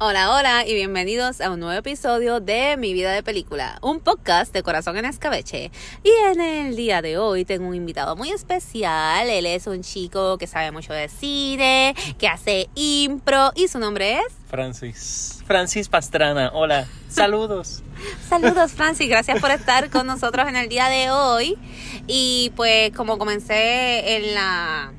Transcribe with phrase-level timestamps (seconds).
[0.00, 4.52] Hola, hola y bienvenidos a un nuevo episodio de Mi Vida de Película, un podcast
[4.52, 5.72] de corazón en escabeche.
[6.04, 9.28] Y en el día de hoy tengo un invitado muy especial.
[9.28, 14.20] Él es un chico que sabe mucho de cine, que hace impro y su nombre
[14.20, 14.32] es...
[14.46, 15.42] Francis.
[15.44, 16.52] Francis Pastrana.
[16.54, 16.86] Hola.
[17.08, 17.82] Saludos.
[18.28, 21.58] Saludos Francis, gracias por estar con nosotros en el día de hoy.
[22.06, 24.92] Y pues como comencé en la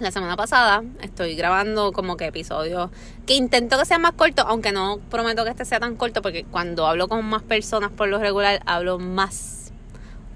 [0.00, 2.90] la semana pasada estoy grabando como que episodios
[3.26, 6.44] que intento que sean más cortos, aunque no prometo que este sea tan corto porque
[6.44, 9.72] cuando hablo con más personas por lo regular hablo más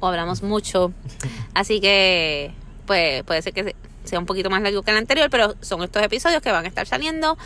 [0.01, 0.93] o hablamos mucho.
[1.55, 2.53] Así que
[2.87, 6.03] pues puede ser que sea un poquito más largo que el anterior, pero son estos
[6.03, 7.39] episodios que van a estar saliendo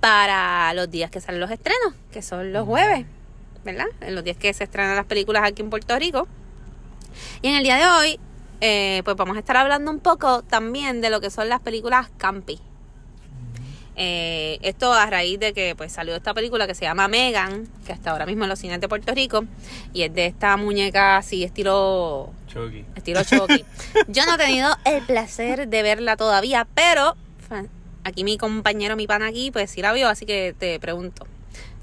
[0.00, 3.06] para los días que salen los estrenos, que son los jueves,
[3.64, 3.86] ¿verdad?
[4.02, 6.28] En los días que se estrenan las películas aquí en Puerto Rico.
[7.40, 8.20] Y en el día de hoy
[8.60, 12.10] eh, pues vamos a estar hablando un poco también de lo que son las películas
[12.16, 12.60] campi.
[13.96, 17.92] Eh, esto a raíz de que pues salió esta película que se llama Megan, que
[17.92, 19.44] hasta ahora mismo en los cines de Puerto Rico,
[19.92, 22.84] y es de esta muñeca así estilo Chucky.
[22.96, 23.64] Estilo Chucky.
[24.08, 27.14] Yo no he tenido el placer de verla todavía, pero
[28.02, 31.26] aquí mi compañero, mi pan aquí, pues sí la vio, así que te pregunto,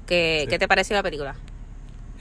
[0.06, 1.34] ¿qué, ¿qué te pareció la película?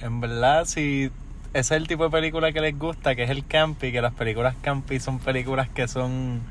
[0.02, 1.12] En verdad, sí
[1.54, 4.14] ese es el tipo de película que les gusta, que es el campy, que las
[4.14, 6.42] películas campy son películas que son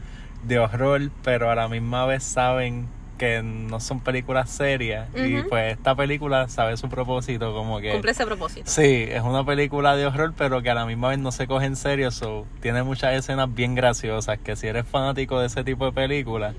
[0.45, 2.87] de horror, pero a la misma vez saben
[3.21, 5.09] que no son películas serias.
[5.15, 7.93] Y pues esta película sabe su propósito, como que...
[7.93, 8.63] Cumple ese propósito.
[8.65, 11.67] Sí, es una película de horror, pero que a la misma vez no se coge
[11.67, 12.11] en serio.
[12.13, 16.55] So, tiene muchas escenas bien graciosas, que si eres fanático de ese tipo de películas,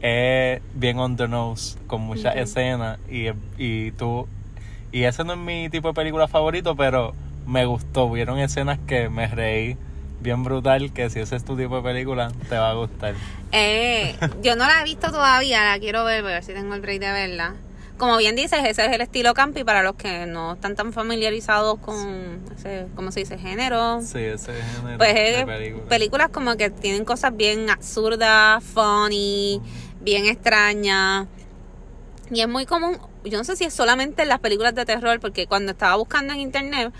[0.00, 3.00] es bien on the nose, con muchas escenas.
[3.10, 3.26] Y,
[3.58, 4.28] y tú...
[4.92, 7.14] Y ese no es mi tipo de película favorito, pero
[7.46, 8.10] me gustó.
[8.10, 9.76] Vieron escenas que me reí
[10.20, 13.14] bien brutal, que si ese es tu tipo de película, te va a gustar.
[13.52, 16.80] Eh, yo no la he visto todavía, la quiero ver, a ver si tengo el
[16.80, 17.54] break de verla.
[17.96, 21.78] Como bien dices, ese es el estilo campi para los que no están tan familiarizados
[21.78, 23.38] con ese, ¿cómo se dice?
[23.38, 24.02] Género.
[24.02, 29.62] Sí, ese género pues de películas como que tienen cosas bien absurdas, funny,
[30.02, 31.26] bien extrañas.
[32.30, 35.18] Y es muy común, yo no sé si es solamente en las películas de terror,
[35.20, 36.92] porque cuando estaba buscando en internet,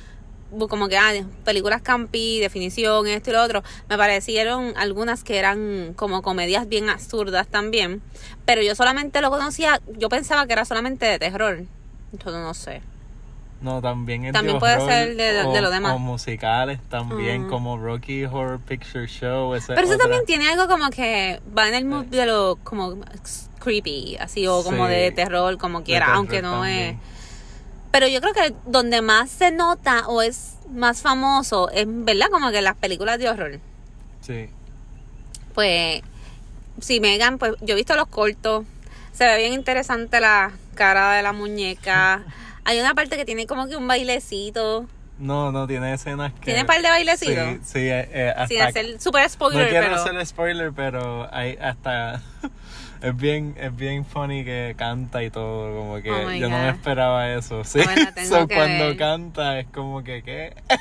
[0.69, 1.12] como que, ah,
[1.45, 6.89] películas campi, definición, esto y lo otro, me parecieron algunas que eran como comedias bien
[6.89, 8.03] absurdas también,
[8.45, 11.65] pero yo solamente lo conocía, yo pensaba que era solamente de terror,
[12.12, 12.83] entonces no sé.
[13.61, 15.95] No, también es También puede ser de, lo demás.
[15.95, 19.57] O musicales también, como Rocky Horror Picture Show.
[19.67, 22.97] Pero eso también tiene algo como que va en el mood de lo como
[23.59, 26.97] creepy, así, o como de terror, como quiera, aunque no es
[27.99, 32.27] pero yo creo que donde más se nota o es más famoso es, ¿verdad?
[32.31, 33.59] Como que las películas de horror.
[34.21, 34.51] Sí.
[35.55, 36.03] Pues,
[36.79, 38.67] si Megan, pues yo he visto los cortos.
[39.15, 42.23] Se ve bien interesante la cara de la muñeca.
[42.65, 44.84] Hay una parte que tiene como que un bailecito.
[45.19, 46.41] No, no, tiene escenas que...
[46.41, 47.47] ¿Tiene un par de bailecitos?
[47.47, 47.78] Sí, sí.
[47.78, 48.47] Eh, eh hasta...
[48.49, 52.21] Sin hacer super spoiler, No quiero hacer spoiler, pero hay hasta
[53.03, 56.71] es bien, es bien funny que canta y todo, como que oh yo no me
[56.71, 57.65] esperaba eso.
[57.65, 57.81] Sí,
[58.55, 60.55] cuando canta es como que, ¿qué?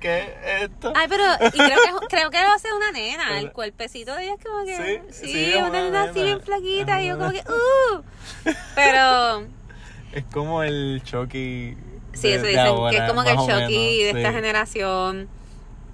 [0.00, 0.92] ¿Qué es esto?
[0.94, 3.38] Ay, pero y creo, que, creo que va a ser una nena.
[3.40, 5.02] El cuerpecito de ella es como que.
[5.10, 7.02] Sí, sí, es una, nena, así bien flaquita.
[7.02, 7.40] Y yo, como que.
[7.40, 8.02] ¡Uh!
[8.74, 9.46] Pero.
[10.12, 11.76] Es como el Chucky.
[12.12, 12.74] Sí, eso dicen.
[12.90, 15.28] que es como que el Chucky de esta generación.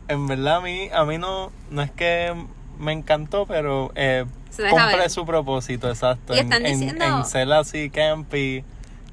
[0.08, 2.34] En verdad, a mí, a mí no, no es que
[2.78, 4.24] me encantó, pero eh,
[4.56, 6.34] cumple su propósito, exacto.
[6.34, 7.04] Y están en, diciendo...
[7.04, 8.64] En, en así campy.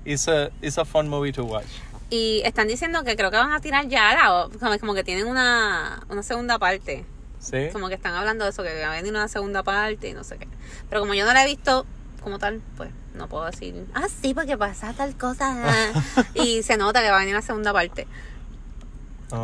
[0.05, 1.67] It's a, it's a fun movie to watch.
[2.09, 5.27] Y están diciendo que creo que van a tirar ya la, como, como que tienen
[5.27, 7.05] una, una segunda parte.
[7.39, 7.69] Sí.
[7.71, 10.23] Como que están hablando de eso, que va a venir una segunda parte y no
[10.23, 10.47] sé qué.
[10.89, 11.85] Pero como yo no la he visto
[12.23, 15.93] como tal, pues no puedo decir, ah, sí, porque pasa tal cosa.
[16.33, 18.07] y se nota que va a venir una segunda parte.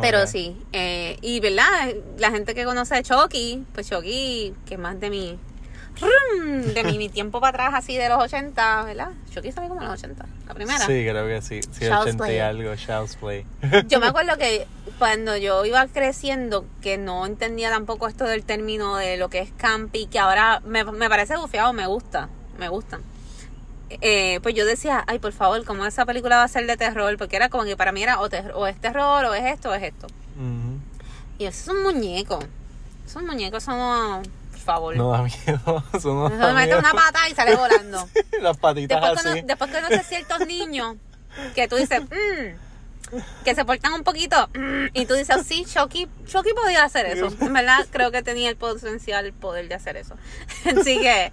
[0.00, 4.98] Pero sí, eh, y verdad, la gente que conoce a Chucky, pues Chucky, que más
[4.98, 5.38] de mi,
[6.00, 9.10] de mi, tiempo para atrás, así de los 80, ¿verdad?
[9.32, 10.78] Chucky salió como en los 80, la primera.
[10.80, 13.46] Sí, creo que sí, sí, 80 y algo, Child's Play.
[13.88, 14.66] Yo me acuerdo que
[14.98, 19.50] cuando yo iba creciendo, que no entendía tampoco esto del término de lo que es
[19.56, 22.28] campi, que ahora me, me parece bufiado, me gusta,
[22.58, 23.02] me gustan
[23.88, 27.16] eh, pues yo decía, ay, por favor, ¿cómo esa película va a ser de terror?
[27.18, 29.74] Porque era como que para mí era o, o es terror, o es esto, o
[29.74, 30.06] es esto.
[31.38, 32.38] Y eso es un muñeco.
[33.06, 34.22] Esos muñecos son,
[34.66, 34.96] favor.
[34.96, 35.84] No da miedo.
[36.00, 38.06] Son no me mete una pata y sale volando.
[38.42, 39.42] Las patitas después así.
[39.42, 40.96] Después sé ciertos niños
[41.54, 46.08] que tú dices, mmm, que se portan un poquito, mm", y tú dices, sí, Chucky,
[46.26, 47.28] Chucky podía hacer eso.
[47.40, 50.16] En verdad, creo que tenía el potencial, el poder de hacer eso.
[50.64, 51.32] Así que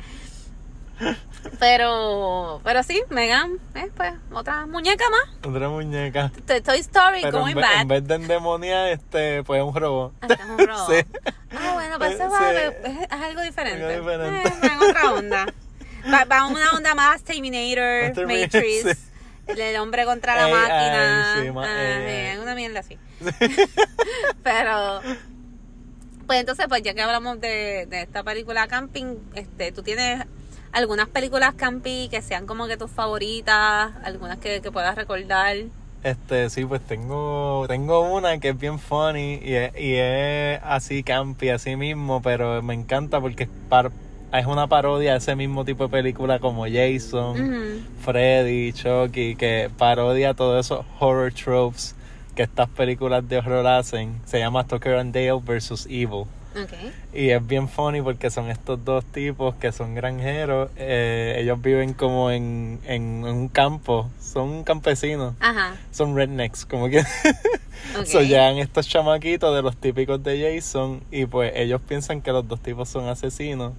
[1.59, 5.47] Pero, pero sí, Megan, eh, pues, otra muñeca más.
[5.49, 6.31] Otra muñeca.
[6.47, 7.81] Toy Toy Story Pero going en, vez, back.
[7.81, 10.13] en vez de endemoniar, este, pues es un robot.
[10.21, 10.89] Ah, es un robot.
[10.93, 11.05] Sí.
[11.55, 12.31] Ah, bueno, pues eso Sí.
[12.33, 12.73] va, es,
[13.03, 13.85] es algo diferente.
[13.85, 14.49] Algo diferente.
[14.49, 15.45] Eh, en otra onda.
[16.11, 19.61] Va, va una onda más Terminator, Matrix, sí.
[19.61, 21.37] el, hombre contra la máquina.
[21.41, 22.05] sí, ma- Ah, AI.
[22.07, 22.97] sí, es una mierda así.
[24.43, 25.01] Pero,
[26.27, 30.25] pues entonces, pues ya que hablamos de, de esta película camping, este, tú tienes
[30.73, 35.55] algunas películas camping que sean como que tus favoritas, algunas que, que puedas recordar.
[36.03, 41.01] Este, sí, pues tengo, tengo una que es bien funny y es, y es así
[41.03, 43.91] campy, así mismo, pero me encanta porque es, par-
[44.33, 47.85] es una parodia de ese mismo tipo de película como Jason.
[48.01, 51.95] Freddy, Chucky, que parodia todos esos horror tropes
[52.35, 54.19] que estas películas de horror hacen.
[54.25, 56.25] Se llama Tucker and Dale versus Evil.
[56.55, 56.91] Okay.
[57.13, 60.69] Y es bien funny porque son estos dos tipos que son granjeros.
[60.77, 64.09] eh, ellos viven como en, en, en un campo.
[64.19, 65.33] Son campesinos.
[65.39, 65.75] Ajá.
[65.91, 66.99] Son rednecks, como que.
[67.99, 68.05] ok.
[68.05, 71.03] So llegan estos chamaquitos de los típicos de Jason.
[71.11, 73.73] Y pues ellos piensan que los dos tipos son asesinos.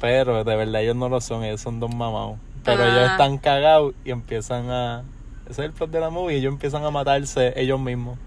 [0.00, 1.44] Pero de verdad ellos no lo son.
[1.44, 2.38] Ellos son dos mamados.
[2.64, 2.88] Pero Ah.
[2.88, 5.02] ellos están cagados y empiezan a.
[5.44, 6.36] Ese es el plot de la movie.
[6.36, 8.18] Ellos empiezan a matarse ellos mismos.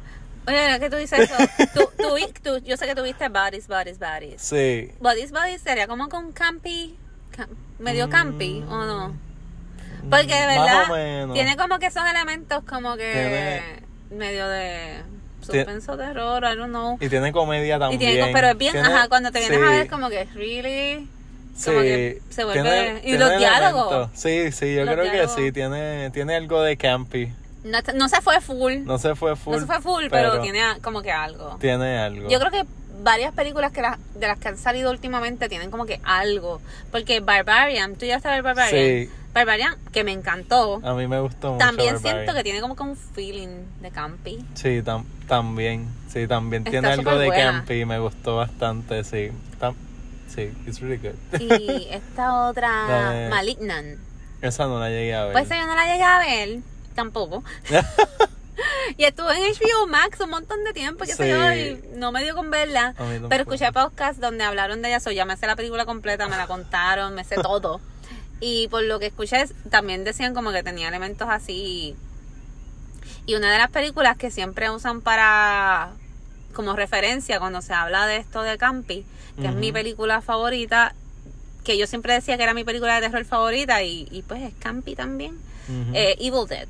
[0.47, 1.35] Oye, que tú dices eso,
[1.73, 4.41] tú, tú, tú- yo sé que tuviste Bodies, Bodies, Bodies.
[4.41, 4.91] Sí.
[4.99, 6.95] Bodies, Bodies sería como con campi,
[7.35, 7.49] cam-
[7.79, 8.11] medio Mm.
[8.11, 9.15] campi, ¿o no?
[10.09, 13.61] Porque de verdad tiene como que son elementos como que
[14.09, 15.01] medio de
[15.41, 16.97] suspenso, terror, I don't know.
[17.01, 17.99] Y tiene comedia Y también.
[17.99, 21.07] tiene, pero es bien, Tiene- ajá, cuando te vienes sí, a ver como que really,
[21.65, 22.61] como que se vuelve...
[22.61, 24.09] tiene- y tiene los diálogos.
[24.13, 25.35] Sí, sí, yo Los creo diálogos.
[25.35, 25.51] que sí.
[25.51, 27.33] Tiene, tiene algo de campy.
[27.63, 29.59] No, no se fue full, no, No se fue full.
[29.59, 31.57] se fue full, pero, tiene como que algo.
[31.59, 32.29] Tiene algo.
[32.29, 32.63] Yo creo que
[33.01, 36.61] varias películas que las, de las que han salido últimamente tienen como que algo.
[36.91, 38.69] Porque Barbarian, tú ya ver Barbarian.
[39.07, 40.81] Sí, Barbarian, que me encantó.
[40.83, 41.65] a mí me gustó mucho.
[41.65, 42.17] También Barbarian.
[42.17, 44.43] siento que tiene como que un feeling de campy.
[44.55, 45.87] Sí, tam- también.
[46.11, 47.51] Sí, también Está tiene algo de superbuena.
[47.51, 47.85] campy.
[47.85, 49.29] Me gustó bastante, sí.
[49.59, 49.75] Tam-
[50.33, 51.39] sí, it's really good.
[51.39, 53.99] Y esta otra, Malignant.
[54.41, 55.33] Esa no la llegué a ver.
[55.33, 56.59] Pues esa yo no la llegué a ver,
[56.97, 57.43] tampoco.
[58.97, 62.35] y estuvo en HBO Max un montón de tiempo, sé yo, y no me dio
[62.35, 62.95] con verla.
[63.29, 66.35] Pero escuché podcast donde hablaron de ella, so ya me sé la película completa, me
[66.35, 67.79] la contaron, me sé todo.
[68.39, 71.95] Y por lo que escuché, también decían como que tenía elementos así.
[73.25, 75.91] Y una de las películas que siempre usan para
[76.53, 79.05] como referencia cuando se habla de esto de Campi,
[79.39, 80.95] que es mi película favorita,
[81.63, 84.53] que yo siempre decía que era mi película de terror favorita, y, y pues es
[84.59, 85.37] Campi también,
[85.93, 86.67] eh, Evil Dead.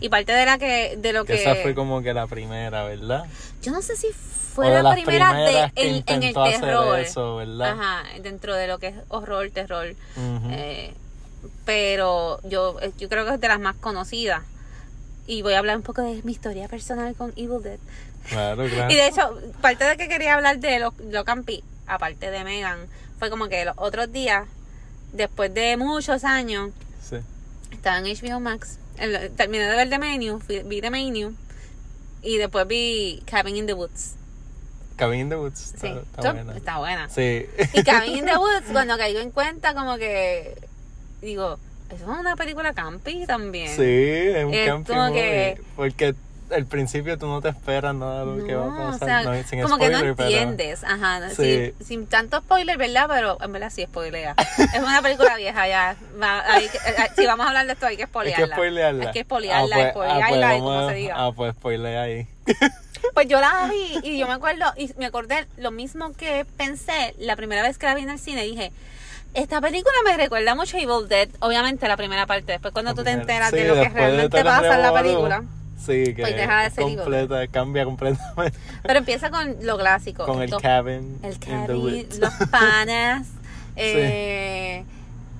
[0.00, 1.40] Y parte de la que, de lo Que que...
[1.42, 3.26] esa fue como que la primera, ¿verdad?
[3.62, 6.98] Yo no sé si fue la primera de, en, en el terror.
[6.98, 7.70] eso, ¿verdad?
[7.78, 9.94] Ajá, dentro de lo que es horror, terror.
[10.50, 10.94] Eh,
[11.64, 14.42] pero yo, eh, yo creo que es de las más conocidas.
[15.26, 17.78] Y voy a hablar un poco de mi historia personal con Evil Dead.
[18.28, 18.90] Claro, claro.
[18.92, 22.78] Y de hecho, parte de que quería hablar de lo, lo campi, aparte de Megan,
[23.18, 24.46] fue como que los otros días,
[25.12, 26.70] después de muchos años,
[27.08, 27.16] Sí.
[27.70, 28.78] estaba en HBO Max.
[29.02, 31.34] El- terminé de ver The Menu, vi The Menu.
[32.22, 34.14] Y después vi Cabin in the Woods.
[34.96, 35.58] Cabin in the Woods.
[35.78, 36.56] Sí, Está, está Esto buena.
[36.56, 37.08] está buena.
[37.08, 37.46] Sí.
[37.74, 40.54] Y Cabin in the Woods, cuando caigo en cuenta, como que
[41.20, 41.58] digo,
[41.90, 43.68] eso es una película campi también.
[43.68, 46.14] Sí, es un Es camping como que- Porque
[46.54, 49.08] al principio tú no te esperas nada de lo que va a No, o pasar.
[49.08, 51.72] sea, no, sin como que no pero- entiendes, ajá, Sí.
[51.78, 53.06] sin, sin tanto spoiler, ¿verdad?
[53.08, 54.34] Pero en verdad sí spoilea.
[54.58, 55.96] es una película vieja ya.
[56.20, 58.46] Va- hay que- eh, si vamos a hablar de esto hay que Hay spoilearla.
[58.46, 59.06] que spoilearla.
[59.06, 61.14] Hay que spoilearla, Ah, pues- spoilearla, ah, pues y como se diga.
[61.18, 62.26] Ah, pues spoilea ahí.
[63.14, 67.14] Pues yo la vi y yo me acuerdo, y me acordé lo mismo que pensé
[67.18, 68.44] la primera vez que la vi en el cine.
[68.44, 68.70] Dije,
[69.34, 71.28] esta película me recuerda mucho a Evil Dead.
[71.40, 74.76] Obviamente la primera parte, después cuando tú te enteras Sí, de lo que realmente pasa
[74.76, 75.42] en la película.
[75.84, 80.24] Sí, que Pues deja de ser completa, cambia completamente Pero empieza con lo clásico.
[80.26, 83.26] con el cabin el cabin, los panas,
[83.76, 84.84] eh,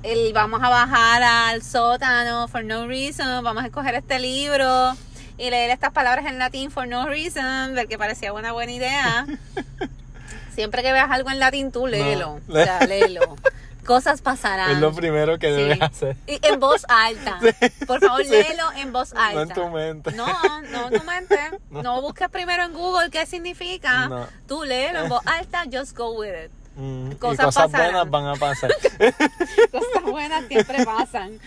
[0.02, 4.96] el vamos a bajar al sótano for no reason, vamos a escoger este libro
[5.38, 9.26] y leer estas palabras en latín for no reason, del que parecía una buena idea.
[10.54, 12.40] Siempre que veas algo en latín, tú léelo.
[12.46, 12.54] No.
[12.60, 13.36] O sea, léelo.
[13.84, 14.70] Cosas pasarán.
[14.70, 15.54] Es lo primero que Sí.
[15.62, 16.16] debes hacer.
[16.26, 17.38] Y en voz alta.
[17.86, 19.34] Por favor, léelo en voz alta.
[19.34, 20.12] No en tu mente.
[20.12, 20.26] No,
[20.70, 21.38] no en tu mente.
[21.70, 21.82] No.
[21.82, 24.08] No, busques primero en Google qué significa.
[24.08, 24.26] No.
[24.46, 26.50] Tú léelo en voz alta, just go with it.
[26.76, 28.08] Mm, y Cosas cosas pasarán.
[28.08, 28.70] buenas van a pasar.
[29.72, 31.38] Cosas buenas siempre pasan.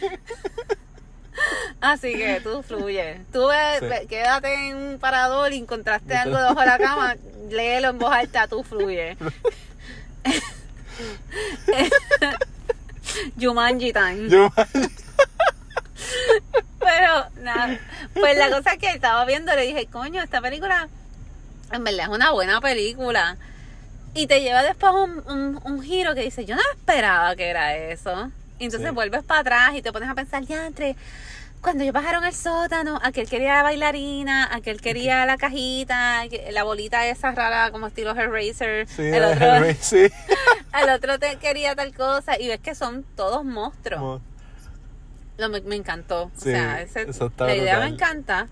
[1.82, 3.22] Así que tú fluye.
[3.32, 3.48] Tú
[4.10, 7.16] quédate en un parador y encontraste algo debajo de la cama,
[7.50, 9.18] léelo en voz alta, tú fluye.
[13.40, 14.30] Jumanji time.
[16.80, 17.80] Pero, nada.
[18.14, 20.88] Pues la cosa es que estaba viendo, le dije, coño, esta película,
[21.72, 23.38] en verdad es una buena película.
[24.14, 27.76] Y te lleva después un, un, un giro que dice, yo no esperaba que era
[27.76, 28.32] eso.
[28.60, 28.96] Y entonces Sí.
[28.96, 30.96] vuelves para atrás y te pones a pensar, ya entre
[31.66, 37.08] cuando ellos bajaron al sótano, aquel quería la bailarina, aquel quería la cajita, la bolita
[37.08, 39.48] esa rara como estilo Hellraiser, Sí, el, otro,
[39.82, 40.06] sí.
[40.84, 44.22] el otro te quería tal cosa y ves que son todos monstruos.
[45.38, 46.30] Lo, me, me encantó.
[46.38, 48.48] Sí, o sea, ese- eso está la idea me encanta.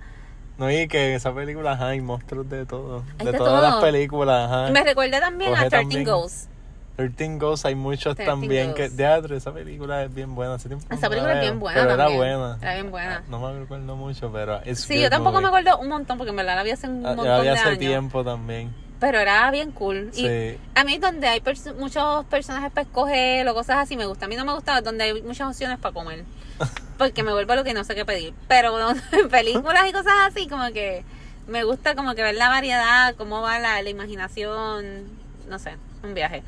[0.57, 3.03] No, y que en esa película ajá, hay monstruos de todo.
[3.19, 3.81] Hay de de todas todo.
[3.81, 4.71] las películas, ajá.
[4.71, 6.03] Me recuerda también Coge a 13 también.
[6.03, 6.49] Ghosts.
[6.95, 8.97] 13 Ghosts hay muchos 13 también que Ghosts.
[8.97, 12.21] teatro esa película es bien buena hace tiempo Esa película es bien buena pero también.
[12.21, 13.15] era buena Era bien buena.
[13.17, 16.31] Ah, no me acuerdo mucho pero es Sí, yo tampoco me acuerdo un montón porque
[16.31, 17.79] verdad la vi hace un yo montón la vi de hace años.
[17.79, 20.11] tiempo también Pero era bien cool.
[20.13, 24.05] Y sí a mí donde hay pers- muchos personajes para escoger o cosas así me
[24.05, 24.25] gusta.
[24.25, 26.23] A mí no me gusta donde hay muchas opciones para comer.
[26.97, 28.33] Porque me vuelvo lo que no sé qué pedir.
[28.47, 31.03] Pero en películas y cosas así como que
[31.47, 35.03] me gusta como que ver la variedad, cómo va la, la imaginación,
[35.49, 36.43] no sé, un viaje.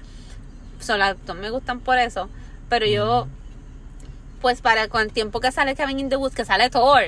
[0.79, 2.29] Son las dos me gustan por eso.
[2.69, 3.27] Pero yo,
[4.41, 7.01] pues para con el tiempo que sale Kevin in the Woods, que sale Thor.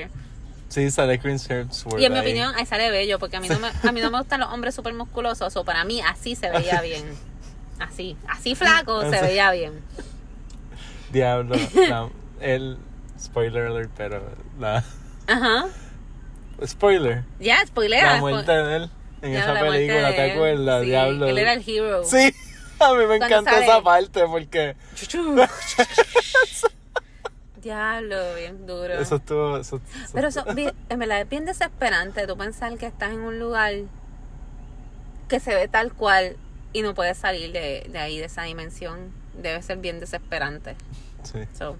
[0.68, 2.24] sí sale Chris Hemsworth Y en mi ahí.
[2.26, 4.52] opinión, ahí sale bello, porque a mí no me, a mí no me gustan los
[4.52, 7.04] hombres súper musculosos, o para mí así se veía bien.
[7.78, 9.72] Así, así flaco se veía bien.
[11.12, 11.56] diablo
[11.88, 12.08] la-
[12.40, 12.78] el
[13.20, 14.22] spoiler alert pero
[14.58, 14.84] la
[15.26, 15.66] Ajá.
[16.66, 18.02] spoiler Ya, spoiler.
[18.04, 18.90] la muerte de él
[19.22, 20.82] en Ya, esa película ¿te acuerdas?
[20.82, 22.04] Sí, diablo Él era el hero.
[22.04, 22.32] sí
[22.84, 25.36] a mí me encanta sale- esa parte porque Chuchu.
[27.62, 28.94] Diablo, bien duro.
[28.94, 33.10] eso estuvo eso, eso Pero eso, en verdad, es bien desesperante tú pensar que estás
[33.12, 33.74] en un lugar
[35.28, 36.36] que se ve tal cual
[36.72, 39.12] y no puedes salir de, de ahí, de esa dimensión.
[39.34, 40.76] Debe ser bien desesperante.
[41.24, 41.76] sí So.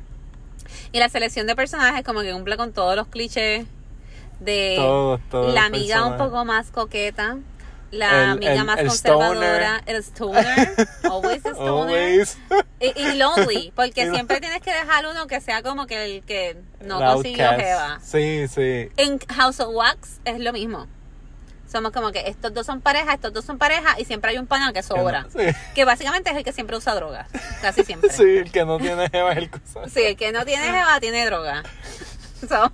[0.93, 3.67] Y la selección de personajes como que cumple con todos los clichés
[4.41, 7.39] de Todos, todos la amiga un poco más coqueta,
[7.91, 11.69] la El- amiga el- más el conservadora, el stoner, always the stoner.
[11.69, 12.39] Always.
[12.81, 16.23] Y, y lonely, porque Y siempre tienes que dejar uno que sea como que el
[16.25, 17.99] que no El consiguió jeva.
[18.03, 18.91] Sí, sí.
[18.97, 20.87] En House of Wax es lo mismo.
[21.71, 24.47] Somos como que estos dos son pareja, estos dos son pareja y siempre hay un
[24.47, 25.27] pana que sobra.
[25.35, 27.27] Que no- Que básicamente es el que siempre usa droga.
[27.61, 28.09] Casi siempre.
[28.11, 29.89] Sí, sí, el que no tiene jeva es el cosa.
[29.89, 31.63] Sí, el que no tiene jeva tiene droga.
[32.49, 32.71] So,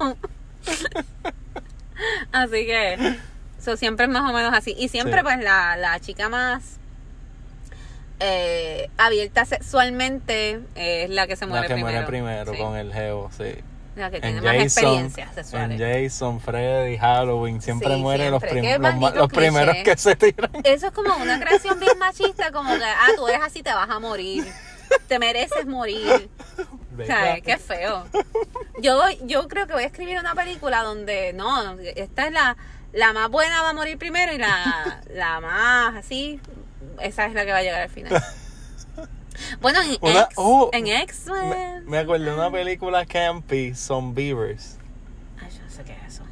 [2.32, 3.16] así que
[3.64, 4.74] eso siempre es más o menos así.
[4.78, 5.22] Y siempre Sí.
[5.24, 6.78] pues la, la chica más
[8.20, 11.92] eh, abierta sexualmente es la que se muere La que primero.
[11.92, 13.54] muere primero Sí, con el geo, sí.
[13.96, 14.64] La que tiene En más Jason,
[15.06, 15.78] experiencias en.
[15.78, 18.82] Jason, Freddy, Halloween, siempre Sí, mueren los, prim-
[19.14, 20.50] los, primeros que se tiran.
[20.64, 23.88] Eso es como una creación bien machista, como que, ah, tú eres así, te vas
[23.88, 24.44] a morir.
[25.08, 26.28] Te mereces morir.
[27.06, 27.42] ¿Sabes?
[27.42, 28.04] Qué feo.
[28.80, 32.56] Yo, yo creo que voy a escribir una película donde, no, esta es la,
[32.94, 36.40] la más buena va a morir primero y la, la más así,
[37.00, 38.22] esa es la que va a llegar al final.
[39.60, 44.78] Bueno, en Una- X, oh, en X, Me, me acordé de una película campy, Zombievers.
[45.40, 46.22] Ay, yo no sé qué es eso.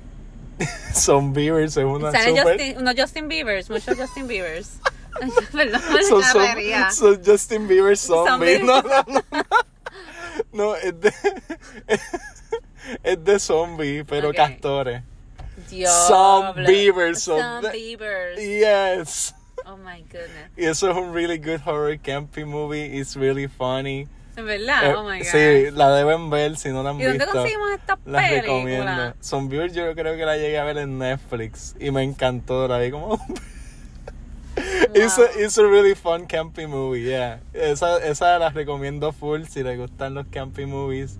[1.00, 2.44] Zombievers es una Sale super...
[2.56, 4.76] Justin, unos Justin Biebers, muchos Justin Biebers.
[5.20, 8.60] Ay, Perdón, Son, son- son Justin Bieber zombies.
[8.60, 8.64] Zombies.
[8.64, 9.42] No, no, no.
[10.52, 11.12] No, es de...
[13.02, 14.36] Es de zombie, pero Ok.
[14.36, 15.02] castores.
[15.70, 16.54] Diablo.
[16.54, 18.38] Zombievers, so Some that- Biebers.
[18.38, 19.34] Yes.
[19.66, 20.50] Oh my goodness.
[20.56, 22.98] Y eso es un really good horror campy movie.
[22.98, 24.08] It's really funny.
[24.36, 25.26] En verdad, Eh, oh my god.
[25.26, 27.32] sí, la deben ver si no la han ¿Y dónde visto.
[27.32, 28.84] conseguimos esta Las recomiendo.
[28.86, 29.16] película?
[29.22, 32.66] Zombievers yo creo que la llegué a ver en Netflix y me encantó.
[32.66, 33.18] La vi como...
[34.94, 37.40] It's, a, it's a really fun campy movie, yeah.
[37.54, 41.18] Esa, esa la recomiendo full si les gustan los campy movies.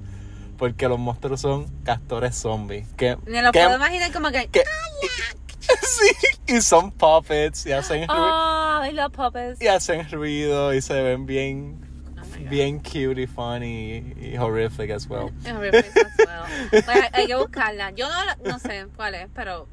[0.58, 2.86] Porque los monstruos son castores zombies.
[2.96, 4.46] Que, Me lo que- puedo imaginar como que.
[4.48, 4.62] que-
[5.82, 6.14] sí,
[6.54, 9.60] y son puppets y hacen, ru- Oh, I love puppets.
[9.60, 11.80] y hacen ruido y se ven bien,
[12.20, 15.30] Oh bien cute y funny y, y horrific as well.
[15.44, 16.70] Es horrible as well.
[16.84, 17.90] Pues hay, que buscarla.
[17.92, 19.66] Yo no, no sé cuál es, pero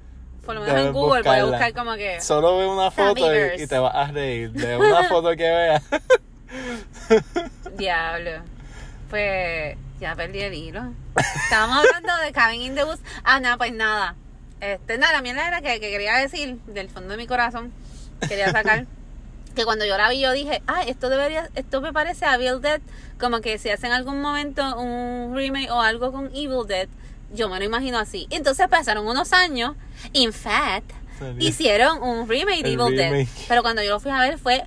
[0.45, 2.19] por lo menos en Google voy a buscar como que.
[2.21, 4.51] Solo ve una foto y, y te vas a reír.
[4.51, 5.83] De una foto que veas.
[7.77, 8.31] Diablo.
[9.09, 10.94] Pues ya perdí el hilo.
[11.44, 13.01] Estábamos hablando de Cabin in the Woods.
[13.24, 14.15] Ah, nada, pues nada.
[14.62, 17.72] Este, nada, la mierda era que, que quería decir del fondo de mi corazón,
[18.27, 18.88] quería sacar,
[19.56, 22.62] que cuando yo la vi yo dije, ah, esto debería, esto me parece a Evil
[22.62, 22.82] Dead,
[23.20, 26.89] como que si hace en algún momento un remake o algo con Evil Dead,
[27.34, 28.27] yo me lo imagino así.
[28.32, 29.75] Entonces pasaron unos años,
[30.13, 30.91] in fact,
[31.38, 33.27] hicieron un remake de Evil Dead.
[33.48, 34.63] Pero cuando yo lo fui a ver fue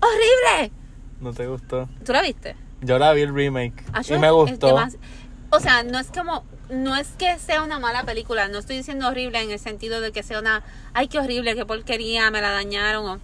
[0.00, 0.72] horrible.
[1.20, 1.88] ¿No te gustó?
[2.04, 2.56] ¿Tú la viste?
[2.80, 4.76] Yo la vi el remake Acho y me gustó.
[5.50, 9.08] o sea, no es como, no es que sea una mala película, no estoy diciendo
[9.08, 10.62] horrible en el sentido de que sea una,
[10.94, 13.06] ay, qué horrible, qué porquería, me la dañaron.
[13.08, 13.20] o-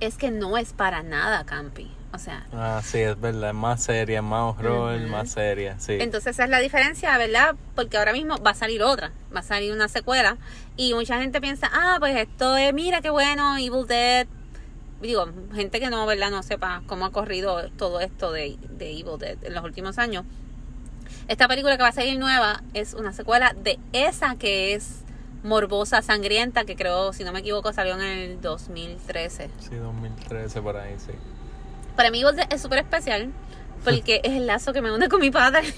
[0.00, 1.90] es que no es para nada campi.
[2.12, 5.08] O sea, Ah, sí, es verdad, es más seria, más horror, Ujú.
[5.08, 5.98] más seria, sí.
[6.00, 7.56] entonces esa es la diferencia, ¿verdad?
[7.74, 10.38] Porque ahora mismo va a salir otra, va a salir una secuela
[10.78, 14.26] y mucha gente piensa, ah, pues esto es, mira qué bueno, Evil Dead.
[15.00, 16.30] Digo, gente que no, ¿verdad?
[16.30, 20.24] No sepa cómo ha corrido todo esto de, de Evil Dead en los últimos años.
[21.28, 25.02] Esta película que va a salir nueva es una secuela de esa que es
[25.42, 29.50] morbosa, sangrienta, que creo, si no me equivoco, salió en el 2013.
[29.58, 31.12] Sí, 2013 por ahí, sí.
[31.94, 33.32] Para mí Evil Dead es súper especial
[33.84, 35.72] porque es el lazo que me une con mi padre.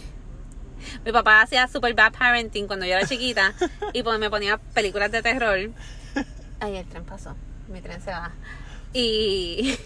[1.05, 3.53] Mi papá hacía super bad parenting cuando yo era chiquita
[3.93, 5.59] y pues me ponía películas de terror.
[6.61, 7.35] Ay, el tren pasó.
[7.69, 8.33] Mi tren se va.
[8.92, 9.78] Y.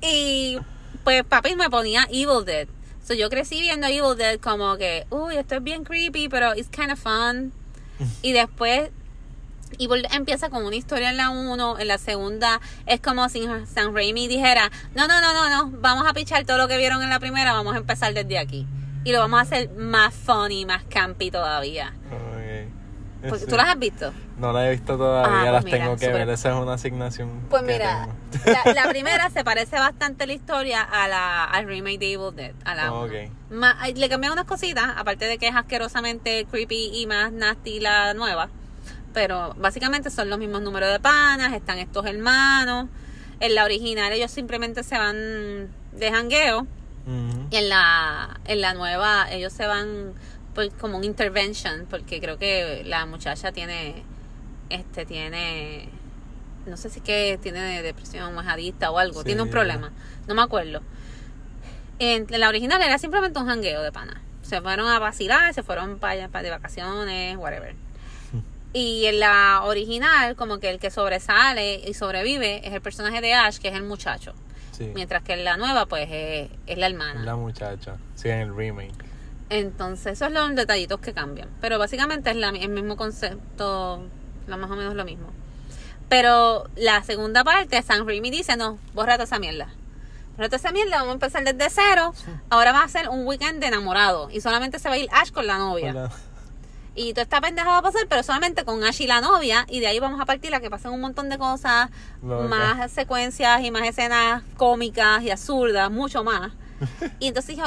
[0.00, 0.58] Y
[1.04, 2.68] pues papi me ponía Evil Dead.
[3.04, 6.68] So yo crecí viendo Evil Dead como que, uy, esto es bien creepy, pero it's
[6.68, 7.52] kind of fun.
[8.22, 8.90] Y después
[9.78, 13.94] Evil empieza con una historia en la 1, en la segunda es como si Sam
[13.94, 17.10] Raimi dijera, no, no, no, no, no, vamos a pichar todo lo que vieron en
[17.10, 18.66] la primera, vamos a empezar desde aquí.
[19.04, 21.94] Y lo vamos a hacer más funny, más campy todavía.
[23.28, 23.46] Porque.
[23.46, 24.12] ¿Tú las has visto?
[24.38, 26.74] No la he visto todavía, Ah, pues las mira, tengo que ver, esa es una
[26.74, 27.30] asignación.
[27.50, 28.58] Pues que mira, tengo.
[28.64, 32.52] la, la primera se parece bastante la historia a la, al remake de Evil Dead,
[32.64, 32.92] a la
[33.80, 38.14] ay, le cambié unas cositas, aparte de que es asquerosamente creepy y más nasty la
[38.14, 38.48] nueva.
[39.14, 42.86] Pero básicamente son los mismos números de panas, están estos hermanos.
[43.40, 46.66] En la original ellos simplemente se van de jangueo.
[47.50, 50.12] Y en la, en la nueva ellos se van
[50.58, 54.02] por como un intervention, porque creo que la muchacha tiene,
[54.70, 55.88] este, tiene,
[56.66, 59.26] no sé si es que tiene depresión o es adicta o algo, Sí.
[59.26, 59.92] tiene un problema,
[60.26, 60.82] no me acuerdo.
[62.00, 64.20] En, en la original era simplemente un jangueo de pana.
[64.42, 67.74] Se fueron a vacilar, se fueron para de vacaciones, whatever.
[68.72, 73.32] Y en la original, como que el que sobresale y sobrevive es el personaje de
[73.34, 74.34] Ash, que es el muchacho.
[74.72, 74.90] Sí.
[74.94, 77.22] Mientras que en la nueva, pues, es, es la hermana.
[77.22, 79.07] La muchacha, sí, en el remake.
[79.50, 81.48] Entonces, esos son los detallitos que cambian.
[81.60, 84.02] Pero básicamente es la- el mismo concepto,
[84.46, 85.28] lo más o menos lo mismo.
[86.08, 89.68] Pero la segunda parte, San Raimi dice, no, borra toda esa mierda.
[90.36, 92.14] Borra toda esa mierda, vamos a empezar desde cero.
[92.50, 94.30] Ahora va a ser un weekend de enamorado.
[94.30, 95.90] Y solamente se va a ir Ash con la novia.
[95.90, 96.10] Hola.
[96.94, 99.66] Y toda esta pendeja va a pasar, pero solamente con Ash y la novia.
[99.68, 101.90] Y de ahí vamos a partir a que pasen un montón de cosas,
[102.48, 106.52] más secuencias y más escenas cómicas y absurdas, mucho más.
[107.20, 107.64] y entonces yo,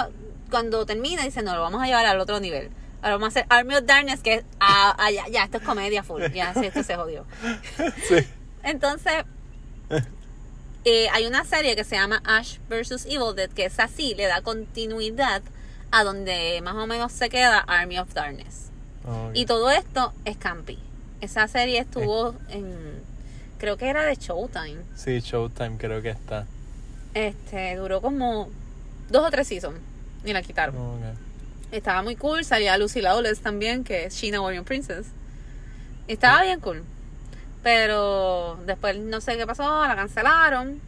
[0.52, 2.70] cuando termina, dice, no, lo vamos a llevar al otro nivel.
[3.02, 5.64] Ahora vamos a hacer Army of Darkness, que es, ah, ah, ya, ya, esto es
[5.64, 6.22] comedia full.
[6.34, 7.26] Ya, sí, esto se jodió.
[8.08, 8.28] Sí.
[8.62, 9.24] Entonces,
[10.86, 13.06] eh, hay una serie que se llama Ash vs.
[13.08, 15.42] Evil Dead, que es así, le da continuidad
[15.90, 18.70] a donde más o menos se queda Army of Darkness.
[19.04, 19.32] Ok.
[19.34, 20.78] Y todo esto es campi.
[21.22, 23.02] Esa serie estuvo en,
[23.58, 24.84] creo que era de Showtime.
[24.96, 26.46] Sí, Showtime creo que está.
[27.16, 28.50] Este, duró como
[29.10, 29.80] dos o tres seasons
[30.26, 30.76] y la quitaron.
[30.78, 31.18] Ok.
[31.72, 35.08] Estaba muy cool, salía Lucy Lawless también, que es Sheena Warrior Princess.
[36.08, 36.84] Estaba bien cool.
[37.64, 40.82] Pero después no sé qué pasó, la cancelaron.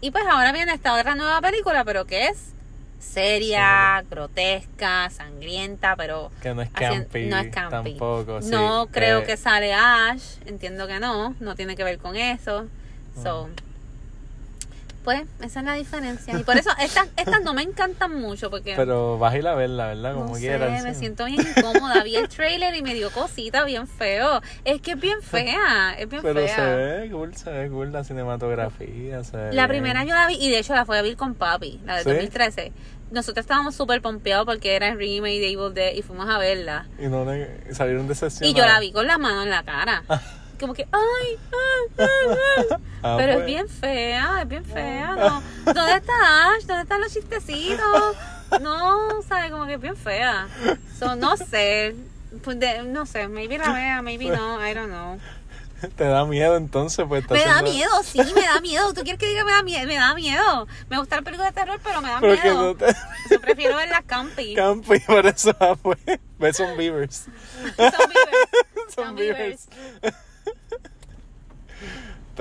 [0.00, 2.38] Y pues ahora viene esta otra nueva película, pero que es
[3.00, 7.26] seria, grotesca, sangrienta, pero Que no es campy.
[7.26, 7.90] no es campi.
[7.90, 8.50] Tampoco, sí.
[8.50, 12.66] No creo Eh, que sale Ash, entiendo que no, no tiene que ver con eso.
[13.22, 13.48] So,
[15.04, 16.38] pues esa es la diferencia.
[16.38, 19.54] Y por eso estas, estas no me encantan mucho porque Pero vas a ir a
[19.54, 20.14] verla, ¿verdad?
[20.14, 20.82] Como no sé, quieras.
[20.82, 21.00] me sí.
[21.00, 22.02] siento bien incómoda.
[22.04, 24.40] Vi el trailer y me dio cosita bien feo.
[24.64, 26.54] Es que es bien fea, es bien Pero fea.
[26.56, 29.24] se ve cool, se ve cool la cinematografía.
[29.24, 31.34] se ve La primera yo la vi y de hecho la fui a ver con
[31.34, 32.08] papi, la de ¿Sí?
[32.10, 32.72] 2013.
[33.10, 36.86] Nosotros estábamos súper pompeados porque era el remake de Evil Dead y fuimos a verla.
[36.98, 38.56] Y no le- salieron decepcionados.
[38.56, 40.02] Y yo la vi con la mano en la cara.
[40.62, 42.66] Como que, ay, ay, ay, ay.
[43.04, 45.16] Ah, Pero es bien fea, es bien fea.
[45.16, 45.42] No.
[45.64, 46.12] ¿Dónde está
[46.54, 46.62] Ash?
[46.66, 48.16] ¿Dónde están los chistecitos?
[48.60, 49.50] No, ¿sabes?
[49.50, 50.46] Como que es bien fea.
[51.00, 51.96] So, no sé.
[52.44, 55.18] Pues de- no sé, maybe la vea, maybe no, I don't know.
[55.96, 58.94] Te da miedo entonces, pues Me da miedo, sí, me da miedo.
[58.94, 59.84] ¿Tú quieres que diga me da miedo?
[59.88, 60.68] Me da miedo.
[60.88, 62.76] Me gusta el película de terror, pero me da no miedo.
[62.76, 62.86] te
[63.32, 64.54] Yo prefiero ver la campi.
[64.54, 65.98] campo y por eso ah, pues,
[66.38, 67.24] ves son beavers.
[67.76, 68.94] Son beavers.
[68.94, 69.68] Son beavers.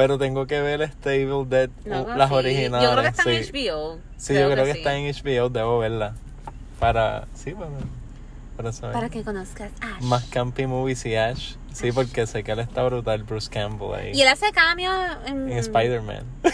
[0.02, 2.36] Pero tengo que ver este Evil Dead, No, uh, las sí.
[2.36, 2.90] originales.
[2.90, 3.52] Yo creo que está en sí.
[3.52, 4.00] HBO.
[4.18, 6.16] Sí, yo creo que, está en HBO, debo verla.
[6.80, 7.70] Para, sí, para,
[8.58, 8.94] para saber.
[8.96, 10.02] Para que conozcas Ash.
[10.02, 11.54] Más Campy Movies y Ash.
[11.72, 14.12] Sí, porque sé que él está brutal, Bruce Campbell ahí.
[14.16, 14.92] Y él hace cameo
[15.28, 16.26] en, En Spider-Man.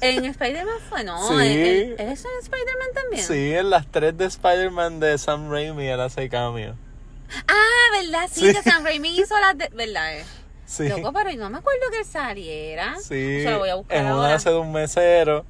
[0.00, 1.18] En Spider-Man fue, no.
[1.28, 1.34] Sí.
[1.34, 3.22] en- en- ¿Es en Spider-Man también?
[3.26, 6.76] Sí, en las tres de Spider-Man de Sam Raimi él hace cambio.
[7.48, 8.28] Ah, ¿verdad?
[8.32, 8.54] Sí, Sí.
[8.54, 9.68] que San Raimi hizo las de...
[9.74, 10.18] ¿Verdad?
[10.18, 10.24] eh?
[10.66, 10.88] Sí.
[10.88, 12.96] Loco, pero no me acuerdo que él saliera.
[13.00, 13.42] Sí.
[13.44, 15.44] Lo voy a buscar en una hace de un mesero.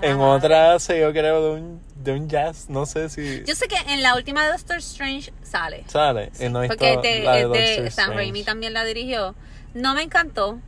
[0.00, 2.68] En otra hace, yo creo, de un, de un jazz.
[2.68, 5.84] No sé si Yo sé que en la última de Doctor Strange sale.
[5.86, 6.32] sale.
[6.50, 8.12] no Porque visto de, la de es de Sam.
[8.14, 9.34] Raimi también la dirigió.
[9.74, 10.58] No me encantó.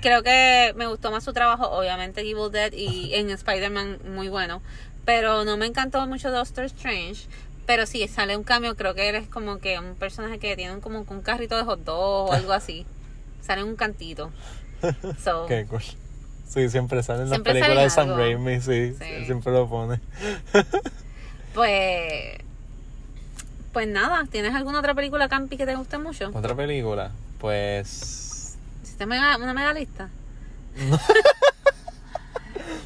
[0.00, 4.62] Creo que me gustó más su trabajo, obviamente Evil Dead y en Spider-Man muy bueno.
[5.04, 7.26] Pero no me encantó mucho Doctor Strange.
[7.70, 10.80] Pero sí, sale un cambio, creo que eres como que un personaje que tiene un,
[10.80, 12.84] como un carrito de hot dog o algo así.
[13.42, 14.32] Sale un cantito.
[15.22, 15.80] So, Qué cool.
[16.48, 18.16] Sí, siempre sale en las películas de Sam.
[18.16, 19.04] Raimi, sí, Sí.
[19.04, 20.00] él siempre lo pone.
[21.54, 22.38] pues...
[23.72, 26.32] Pues nada, ¿tienes alguna otra película campi que te guste mucho?
[26.34, 28.56] Otra película, pues...
[28.82, 30.08] ¿Hiciste mega- una mega lista?
[30.76, 30.98] No,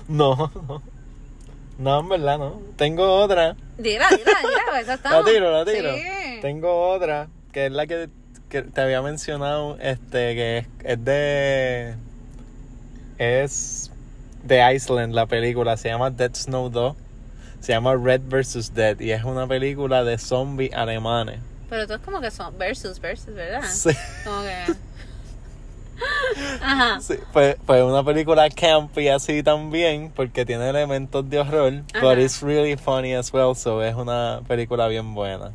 [0.09, 0.51] no.
[0.67, 0.83] No,
[1.79, 2.61] en verdad no.
[2.77, 3.57] Tengo otra.
[3.79, 5.25] Dila, dila, dila, eso La estamos.
[5.25, 5.95] tiro, la tiro.
[5.95, 6.39] Sí.
[6.41, 8.09] Tengo otra, que es la que,
[8.49, 11.95] que te había mencionado, este, que es, es de...
[13.19, 13.91] Es
[14.43, 16.97] de Iceland la película, se llama Dead Snow 2.
[17.61, 18.75] Se llama Red vs.
[18.75, 21.41] Dead y es una película de zombies alemanes.
[21.71, 23.63] Pero tú es como que son versus, versus, ¿verdad?
[23.71, 23.91] Sí.
[24.25, 24.75] Como que...
[26.63, 27.01] Ajá.
[27.01, 32.05] Sí, pues, pues una película campy así también, porque tiene elementos de horror, Ajá.
[32.07, 35.53] but it's really funny as well, so es una película bien buena.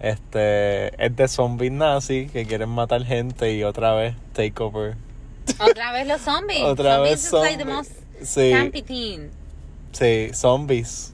[0.00, 4.96] Este, es de zombies nazis que quieren matar gente y otra vez take over.
[5.60, 6.62] Otra vez los zombies.
[6.62, 7.66] Otra zombies vez is like the zombies.
[7.76, 9.28] most Sí, campy thing.
[9.92, 11.12] sí, zombies.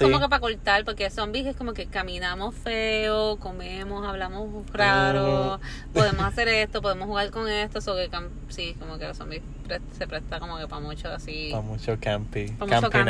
[0.04, 5.60] como que para cortar, porque zombies es como que caminamos feo, comemos, hablamos raro,
[5.92, 8.08] podemos hacer esto, podemos jugar con esto, so que
[8.48, 11.48] sí, como que los zombies pre- se presta como que para mucho así.
[11.50, 12.46] Para mucho campy.
[12.58, 13.04] Pa' mucho camp-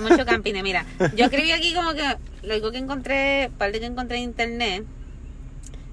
[0.00, 0.62] mucho campine.
[0.62, 0.84] Mira,
[1.16, 2.02] yo escribí aquí como que
[2.42, 4.84] lo único que encontré, parte que encontré en internet,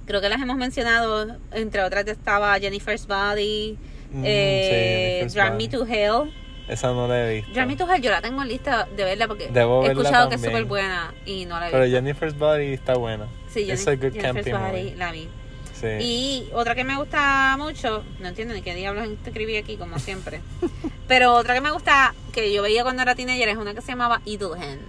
[0.05, 3.77] creo que las hemos mencionado, entre otras estaba Jennifer's Body,
[4.13, 5.67] Mm, eh, sí, Jennifer's Drag Body.
[5.67, 6.33] Me to Hell.
[6.71, 7.51] Esa no la he visto.
[7.85, 10.41] To Hell yo la tengo en lista de verla porque Debo he escuchado que es
[10.41, 11.97] súper buena y no la he Pero visto.
[11.97, 13.27] Jennifer's Body está buena.
[13.49, 14.95] sí, a good Jennifer's Body movie.
[14.95, 15.27] la vi.
[15.73, 15.87] Sí.
[15.99, 20.39] Y otra que me gusta mucho, no entiendo ni qué diablos escribí aquí, como siempre.
[21.09, 23.87] Pero otra que me gusta, que yo veía cuando era teenager, es una que se
[23.91, 24.81] llamaba Idle Hand.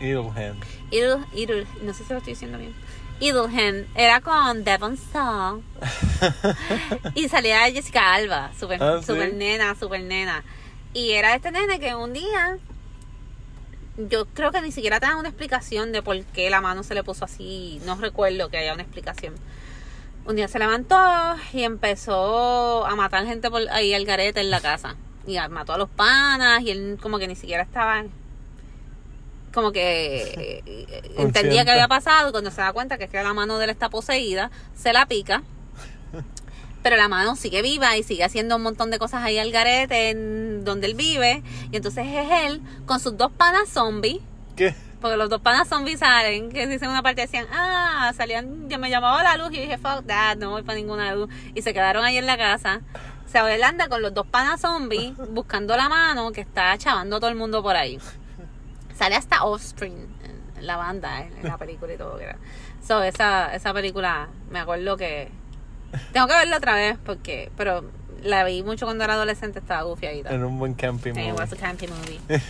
[0.00, 2.72] Idle, Idle, no sé si lo estoy diciendo bien.
[3.18, 5.62] Idle Hand era con Devon Saw
[7.14, 9.06] y salía Jessica Alba, super, Ah, ¿sí?
[9.06, 10.44] super nena, super nena.
[10.94, 12.56] Y era este nene que un día,
[13.96, 16.94] yo creo que ni siquiera te dan una explicación de por qué la mano se
[16.94, 19.34] le puso así, no recuerdo que haya una explicación.
[20.24, 20.96] Un día se levantó
[21.52, 24.96] y empezó a matar gente por ahí al garete en la casa.
[25.26, 28.04] Y mató a los panas y él como que ni siquiera estaba
[29.52, 33.22] como que eh, entendía que había pasado y cuando se da cuenta que es que
[33.22, 35.42] la mano de él está poseída, se la pica.
[36.84, 40.10] Pero la mano sigue viva y sigue haciendo un montón de cosas ahí al garete
[40.10, 41.42] en donde él vive.
[41.72, 44.20] Y entonces es él con sus dos panas zombies.
[44.54, 44.74] ¿Qué?
[45.00, 48.90] Porque los dos panas zombies salen, que dicen una parte decían, ah, salían, yo me
[48.90, 51.30] llamaba la luz y yo dije, fuck that, no voy para ninguna luz.
[51.54, 52.82] Y se quedaron ahí en la casa.
[53.24, 57.16] Se va él anda con los dos panas zombies buscando la mano que está chavando
[57.16, 57.98] a todo el mundo por ahí.
[58.94, 60.06] Sale hasta Offspring
[60.58, 62.18] en la banda, en, en la película y todo.
[62.18, 62.36] Que era.
[62.86, 65.32] So, esa, esa película, me acuerdo que...
[66.12, 67.50] Tengo que verla otra vez porque...
[67.56, 67.84] Pero
[68.22, 70.32] la vi mucho cuando era adolescente, estaba gufiadita.
[70.32, 71.28] En un buen camping movie.
[71.28, 72.20] it was a campy movie.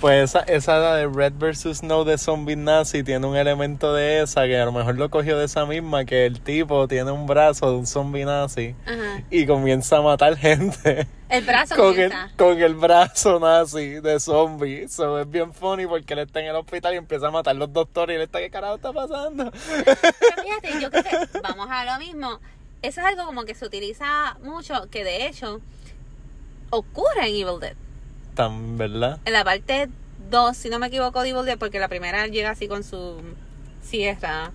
[0.00, 1.78] Pues esa, esa de Red vs.
[1.78, 5.38] Snow de Zombie Nazi tiene un elemento de esa que a lo mejor lo cogió
[5.38, 9.22] de esa misma, que el tipo tiene un brazo de un zombie nazi Ajá.
[9.30, 14.88] y comienza a matar gente El brazo con el, con el brazo nazi de zombie.
[14.88, 17.72] So es bien funny porque él está en el hospital y empieza a matar los
[17.72, 19.50] doctores y él está, ¿qué carajo está pasando?
[19.50, 22.38] Pero fíjate, yo creo que vamos a lo mismo.
[22.82, 25.60] Eso es algo como que se utiliza mucho, que de hecho
[26.70, 27.76] ocurre en Evil Dead.
[28.34, 29.18] Tan, ¿verdad?
[29.24, 29.88] En la parte
[30.30, 33.20] 2, si no me equivoco, de Evil Dead, porque la primera llega así con su
[33.82, 34.52] sierra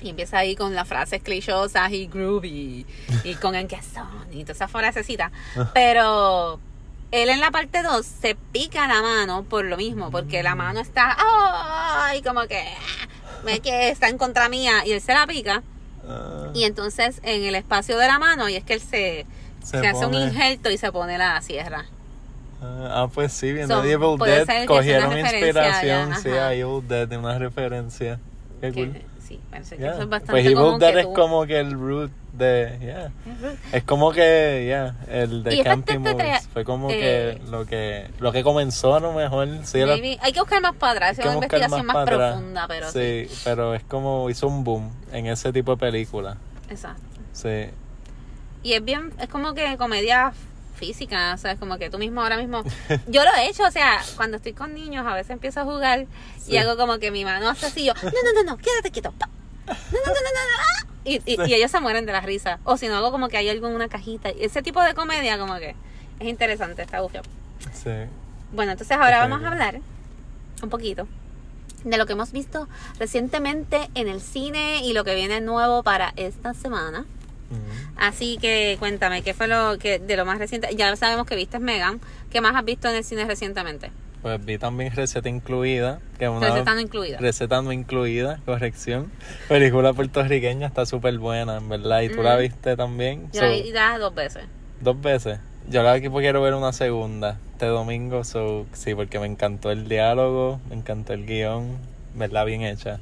[0.00, 2.86] y empieza ahí con las frases clichosas y groovy
[3.24, 5.32] y con en qué son y todas esas frasecitas.
[5.74, 6.60] Pero
[7.10, 10.80] él en la parte 2 se pica la mano por lo mismo, porque la mano
[10.80, 12.22] está, ¡ay!
[12.22, 15.62] Como que, ah, ve que está en contra mía y él se la pica.
[16.06, 19.26] Ah, Y entonces en el espacio de la mano, y es que él se,
[19.64, 21.86] se se hace un injerto y se pone la sierra.
[22.60, 27.06] Ah, ah, pues sí, viendo So, Evil Dead cogieron inspiración, ya, sí, a Evil Dead
[27.06, 28.18] de una referencia.
[28.60, 29.00] Qué cool.
[29.28, 29.92] Sí, parece que Yeah.
[29.92, 32.78] eso es bastante Pues común que es tú- como que el root de.
[32.80, 33.12] Yeah.
[33.72, 36.48] Es como que, ya, el de Movies.
[36.52, 39.48] Fue como eh, que lo que lo que comenzó a lo mejor.
[39.64, 43.26] Sí, era- Hay que buscar más para atrás, es una investigación más, profunda, pero sí.
[43.28, 46.36] sí, pero es como hizo un boom en ese tipo de película.
[46.70, 47.02] Exacto.
[47.32, 47.66] Sí.
[48.62, 50.32] Y es bien, es como que comedia
[50.78, 52.62] física, o sea, es como que tú mismo ahora mismo.
[53.08, 56.06] Yo lo he hecho, o sea, cuando estoy con niños a veces empiezo a jugar
[56.38, 56.52] Sí.
[56.52, 59.12] y hago como que mi mano hace así, yo, no, no, no, no, quédate quieto.
[59.18, 60.86] No, no, no, no, no, no, ah.
[61.04, 62.58] Y, y, y ellos se mueren de la risa.
[62.64, 64.30] O si no, hago como que hay algo en una cajita.
[64.30, 65.74] Ese tipo de comedia como que
[66.20, 67.22] es interesante, está bufio.
[67.74, 67.90] Sí.
[68.52, 69.80] Bueno, entonces ahora vamos a hablar
[70.62, 71.06] un poquito
[71.84, 76.12] de lo que hemos visto recientemente en el cine y lo que viene nuevo para
[76.16, 77.04] esta semana.
[77.96, 80.68] Así que cuéntame, ¿qué fue lo que de lo más reciente?
[80.76, 82.00] Ya sabemos que viste Megan.
[82.30, 83.90] ¿Qué más has visto en el cine recientemente?
[84.22, 86.00] Pues vi también Receta Incluida.
[86.18, 87.18] Que una Receta no incluida.
[87.18, 89.12] Receta no incluida, corrección.
[89.48, 92.00] Película puertorriqueña, está súper buena, en verdad.
[92.02, 92.40] ¿Y tú la Mm.
[92.40, 93.30] viste también?
[93.32, 94.44] Yo So, la vi dos veces.
[94.80, 95.38] Dos veces.
[95.70, 99.88] Yo la que quiero ver una segunda este domingo, so, sí, porque me encantó el
[99.88, 101.76] diálogo, me encantó el guion,
[102.14, 103.00] verdad bien hecha.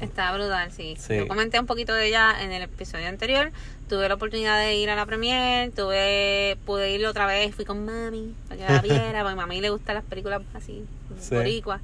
[0.00, 0.94] Está brutal, sí.
[0.98, 1.16] Sí.
[1.16, 3.50] Yo comenté un poquito de ella en el episodio anterior.
[3.88, 7.84] Tuve la oportunidad de ir a la premier, tuve, pude ir otra vez, fui con
[7.84, 10.84] mami para que la viera, porque a mami le gustan las películas así,
[11.18, 11.34] Sí.
[11.34, 11.80] boricuas.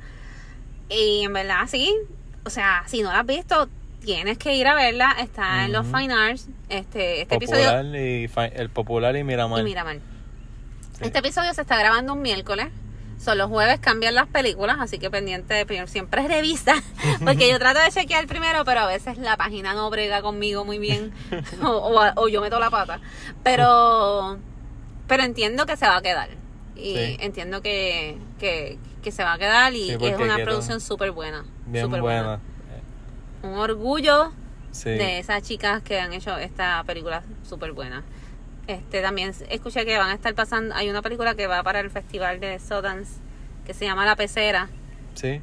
[0.91, 1.95] Y en verdad, sí,
[2.45, 3.69] o sea, si no la has visto,
[4.05, 5.17] tienes que ir a verla.
[5.21, 5.87] Está en los.
[5.87, 6.49] Fine Arts.
[6.69, 9.61] Este, este episodio y el popular y Miramar.
[9.61, 9.97] y Miramar.
[10.99, 11.05] Sí.
[11.05, 12.67] Este episodio se está grabando un miércoles.
[13.23, 15.87] Son los jueves cambian las películas, así que pendiente de primero.
[15.87, 16.75] Siempre revisa,
[17.25, 20.79] porque yo trato de chequear primero, pero a veces la página no brega conmigo muy
[20.79, 21.13] bien,
[21.63, 23.01] o, o- o yo meto la pata.
[23.45, 24.39] Pero,
[25.07, 26.31] pero entiendo que se va a quedar.
[26.75, 27.17] Y Sí.
[27.21, 31.45] entiendo que, que, que se va a quedar y Sí, es una producción súper buena.
[31.67, 32.41] Bien súper buena.
[33.43, 34.33] Un orgullo
[34.73, 34.89] Sí.
[34.91, 38.03] de esas chicas que han hecho esta película súper buena.
[38.67, 41.91] Este también escuché que van a estar pasando, hay una película que va para el
[41.91, 43.15] festival de Sundance
[43.67, 44.69] que se llama La Pecera,
[45.15, 45.41] Sí.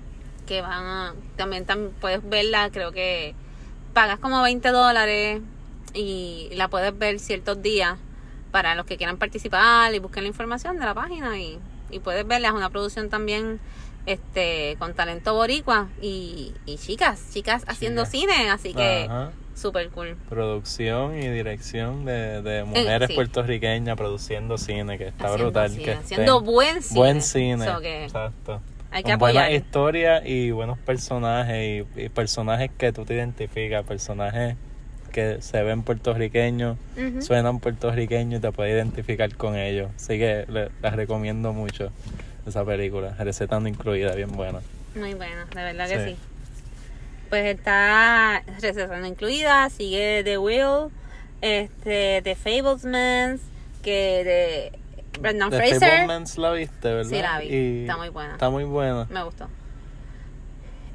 [0.48, 3.36] que van a, también tam- puedes verla, creo que
[3.94, 5.42] pagas como 20 dólares
[5.94, 7.98] y la puedes ver ciertos días
[8.52, 11.60] para los que quieran participar y busquen la información de la página y,
[11.92, 13.60] y puedes verla, es una producción también
[14.06, 18.12] este con talento boricua y, y chicas, chicas haciendo Chicas.
[18.34, 19.32] cine, así que Ajá.
[19.60, 20.15] Súper cool.
[20.30, 23.13] Producción y dirección de, de mujeres Eh, sí.
[23.15, 25.69] puertorriqueñas produciendo cine, que está Haciendo brutal.
[25.72, 27.00] cine, que haciendo buen cine.
[27.00, 27.65] Buen cine.
[27.65, 28.62] So que Exacto.
[28.91, 29.62] hay que Con buenas apoyar.
[29.62, 34.56] historias y buenos personajes y, y personajes que tú te identificas, personajes
[35.12, 36.78] que se ven puertorriqueños,
[37.22, 39.89] suenan puertorriqueños y te puedes identificar con ellos.
[39.95, 41.91] Así que le- las recomiendo mucho
[42.48, 44.60] esa película, receta no incluida, bien buena.
[44.95, 46.15] Muy buena, de verdad que Sí.
[47.30, 50.92] Pues está receta no incluida, sigue The Will,
[51.42, 53.42] este, The Fablesmans,
[53.84, 54.80] que de
[55.20, 55.89] Brendan The Fraser.
[55.89, 57.10] Fablemans la viste, ¿verdad?
[57.10, 57.48] Sí, la vi.
[57.48, 58.34] Y Está muy buena.
[58.34, 59.06] Está muy buena.
[59.10, 59.48] Me gustó.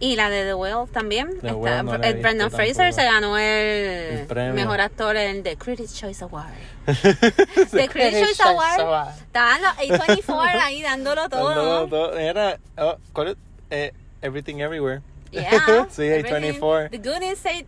[0.00, 1.40] Y la de The Will también.
[1.40, 3.00] The Está- no he eh, Brendan Fraser tampoco.
[3.00, 6.52] se ganó el, mejor actor en The Critics' Choice Award.
[6.86, 9.14] The Critics' Choice Award.
[9.20, 11.48] Estaban los A24 ahí dándolo todo.
[11.48, 12.18] Dándolo todo.
[12.18, 13.36] Era, oh, ¿cuál es?
[13.70, 15.00] Eh, Everything Everywhere.
[15.34, 15.86] Yeah.
[15.90, 16.58] sí, everything.
[16.60, 16.90] A24.
[16.90, 17.66] The Goonies say,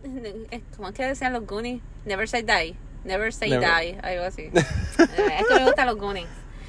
[0.51, 1.81] eh, ¿cómo es que decían los Goonies?
[2.05, 2.75] Never say die.
[3.03, 3.67] Never say Never.
[3.67, 4.49] die, algo así.
[4.99, 6.27] Eh, es que me gustan los Goonies.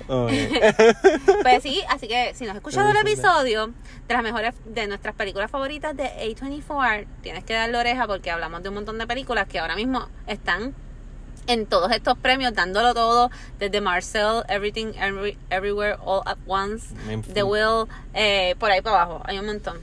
[0.08, 0.26] Oh,
[1.42, 3.72] Pues sí, así que si no has escuchado el episodio
[4.06, 8.62] de las mejores, de nuestras películas favoritas de A24, tienes que darle oreja porque hablamos
[8.62, 10.74] de un montón de películas que ahora mismo están
[11.46, 16.94] en todos estos premios, dándolo todo, desde Marcel, Everything, Every- Everywhere, All at Once,
[17.32, 19.22] The Will, eh, por ahí para abajo.
[19.24, 19.78] Hay un montón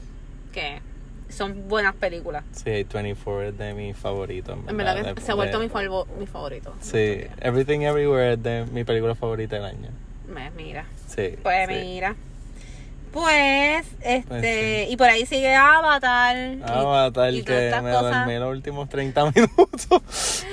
[0.52, 0.80] que
[1.36, 2.44] son buenas películas.
[2.52, 4.56] Sí, A24 es de mis favoritos.
[4.66, 6.74] En verdad que De- se ha vuelto de- mi, favor- mi favorito.
[6.80, 9.88] Sí, Everything Everywhere es de mi película favorita del año.
[10.28, 10.86] Me- Mira.
[11.08, 11.36] Sí.
[11.42, 11.74] Pues sí.
[11.74, 12.16] mira.
[13.12, 14.92] Pues, este, Pues sí.
[14.92, 16.36] y por ahí sigue Avatar.
[16.36, 18.14] y- Avatar, y todas que me cosas.
[18.26, 20.44] dormí los últimos 30 minutos.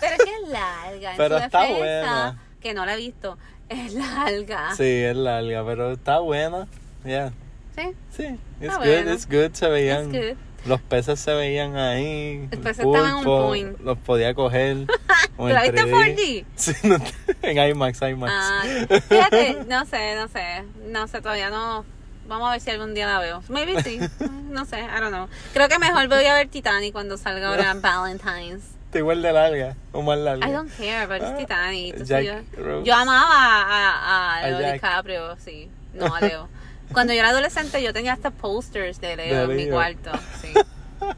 [0.00, 1.10] Pero es que es larga.
[1.12, 2.38] en Pero su está defensa, buena.
[2.60, 3.36] Que no la he visto.
[3.68, 4.74] Es larga.
[4.76, 6.68] Sí, es larga, pero está buena.
[7.04, 7.32] Yeah.
[7.74, 7.82] Sí.
[8.16, 9.12] Sí, it's Está good, buena.
[9.12, 9.52] it's good.
[9.54, 10.10] Se veían.
[10.12, 10.36] Good.
[10.66, 12.48] Los peces se veían ahí.
[12.50, 13.80] Los peces estaban on pulpo, point.
[13.80, 14.86] Los podía coger.
[15.36, 16.16] como ¿Tú la en viste en 3D.
[16.16, 16.44] 4D?
[16.56, 16.96] Sí, no,
[17.42, 18.32] en IMAX, IMAX.
[18.34, 18.62] Ah,
[19.08, 20.64] fíjate, no sé, no sé.
[20.88, 21.84] No sé, todavía no.
[22.26, 23.42] Vamos a ver si algún día la veo.
[23.50, 24.00] Maybe sí.
[24.48, 25.28] No sé, I don't know.
[25.52, 28.62] Creo que mejor voy a ver Titanic cuando salga ahora en Valentine's.
[28.86, 30.48] Está igual de larga o más larga.
[30.48, 31.92] I don't care, pero es Ah, Titanic.
[31.92, 34.72] entonces yo, yo amaba a, a, A Leo.
[34.72, 35.68] DiCaprio, sí.
[35.92, 36.48] No, a Leo.
[36.92, 40.10] Cuando yo era adolescente yo tenía hasta posters de Leo De en mi cuarto.
[40.40, 40.52] Sí.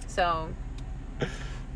[0.09, 0.49] So,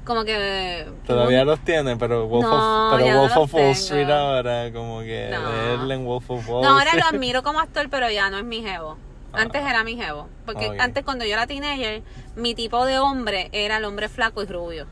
[0.05, 0.89] como que...
[1.07, 3.65] Todavía los tiene, pero Wolf No, of, pero no Wolf of Wall.
[3.73, 5.93] Street ahora, como que No.
[5.93, 7.15] en Wolf of Wall No, ahora lo Street.
[7.15, 8.97] admiro como actor, pero ya no es mi jevo.
[9.33, 10.29] Antes era mi jevo.
[10.45, 12.03] Porque antes cuando yo era teenager,
[12.35, 14.87] mi tipo de hombre era el hombre flaco y rubio.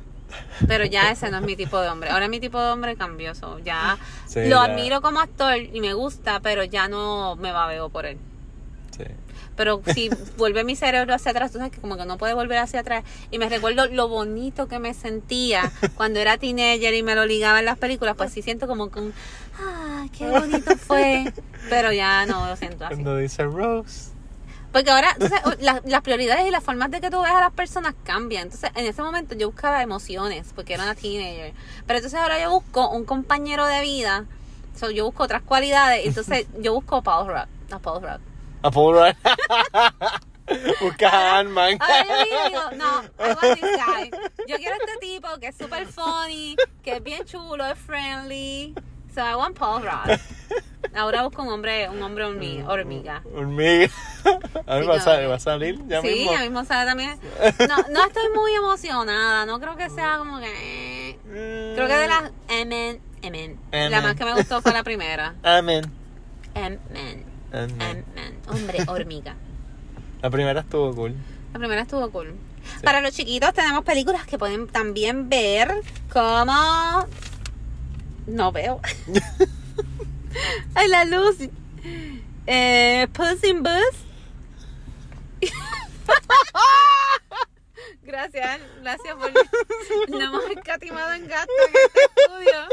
[0.69, 2.11] Pero ya ese no es mi tipo de hombre.
[2.11, 3.35] Ahora mi tipo de hombre cambió.
[3.35, 4.63] so, ya Sí, lo ya.
[4.65, 8.19] admiro como actor y me gusta, pero ya no me babeo por él.
[9.59, 12.57] Pero si vuelve mi cerebro hacia atrás, tú sabes que como que no puede volver
[12.59, 13.05] hacia atrás.
[13.31, 17.59] Y me recuerdo lo bonito que me sentía cuando era teenager y me lo ligaba
[17.59, 19.13] en las películas, pues sí siento como que un,
[19.61, 21.31] ah, qué bonito fue.
[21.69, 22.95] Pero ya no lo siento así.
[22.95, 24.13] Cuando dice Rose.
[24.73, 27.53] Porque ahora, entonces, la- las prioridades y las formas de que tú ves a las
[27.53, 28.45] personas cambian.
[28.45, 31.53] Entonces, en ese momento yo buscaba emociones, porque era una teenager.
[31.87, 34.25] Pero entonces ahora yo busco un compañero de vida.
[34.79, 36.07] So, yo busco otras cualidades.
[36.07, 37.49] Entonces, yo busco Paul Rudd.
[37.73, 38.21] A Paul Rudd.
[38.63, 39.15] A Paul Rudd.
[40.81, 41.77] Busca a Ant-Man.
[41.81, 44.11] Ahora yo miro y digo, no, I want this guy.
[44.49, 48.75] Yo quiero este tipo que es super funny, que es bien chulo, es friendly.
[49.15, 50.19] So I want Paul Rudd.
[50.95, 53.23] Ahora busco un hombre, un hombre hormi- hormiga.
[53.35, 53.91] Hormiga.
[54.67, 56.33] A ver, Sí, va, a no, salir, va a salir ya sí, mismo.
[56.33, 57.19] ya mismo sale también.
[57.69, 61.11] No, no estoy muy emocionada, no creo que sea como que...
[61.31, 61.73] eh.
[61.75, 64.01] Creo que de las M, M, la M.
[64.01, 65.35] más que me gustó fue la primera.
[65.43, 65.85] Amén.
[66.55, 66.79] M,
[67.53, 68.05] Ant-Man.
[68.49, 69.37] Hombre hormiga.
[70.23, 71.15] La primera estuvo cool.
[71.53, 72.35] La primera estuvo cool.
[72.83, 75.73] Para los chiquitos tenemos películas que pueden también ver
[76.13, 77.07] como...
[78.27, 78.81] No veo.
[80.75, 81.37] Ay, la luz.
[82.47, 84.05] Eh, Puss in Boots.
[88.03, 89.31] Gracias, gracias por...
[90.09, 92.67] No hemos escatimado en gasto en este estudio.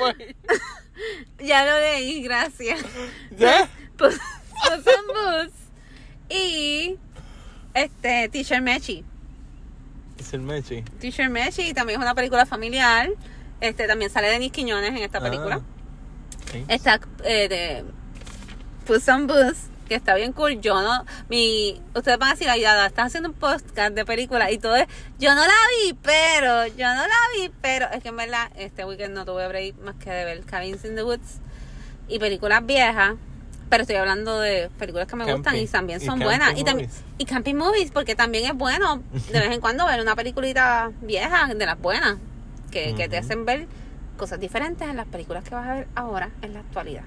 [0.00, 0.12] Oh.
[1.38, 2.80] Ya lo leí, gracias.
[3.36, 3.68] ¿Ya?
[3.96, 5.54] Puss, Puss in Boots.
[6.28, 6.98] Y...
[7.74, 9.04] Este, Teacher Mechi.
[10.30, 10.82] El Mechi.
[11.00, 13.10] Teacher Mechi también es una película familiar.
[13.60, 15.60] Este también sale Denis Quiñones en esta película.
[15.62, 16.64] Ah.
[16.68, 17.84] Está eh, de
[18.86, 20.60] Puss Boots, que está bien cool.
[20.60, 24.50] Yo no, mi, ustedes van a decir, ay, Dada, estás haciendo un podcast de película
[24.50, 24.86] y todo es,
[25.18, 25.52] yo no la
[25.84, 29.46] vi, pero, yo no la vi, pero, es que en verdad, este weekend no tuve
[29.48, 31.40] break más que de ver Cabins in the Woods
[32.08, 33.16] y películas viejas.
[33.68, 35.36] Pero estoy hablando de películas que me Camping.
[35.36, 36.58] gustan y también son buenas.
[36.58, 40.14] Y también y camping movies, porque también es bueno de vez en cuando ver una
[40.14, 42.16] peliculita vieja, de las buenas,
[42.70, 43.66] que, que te hacen ver
[44.18, 47.04] cosas diferentes en las películas que vas a ver ahora en la actualidad.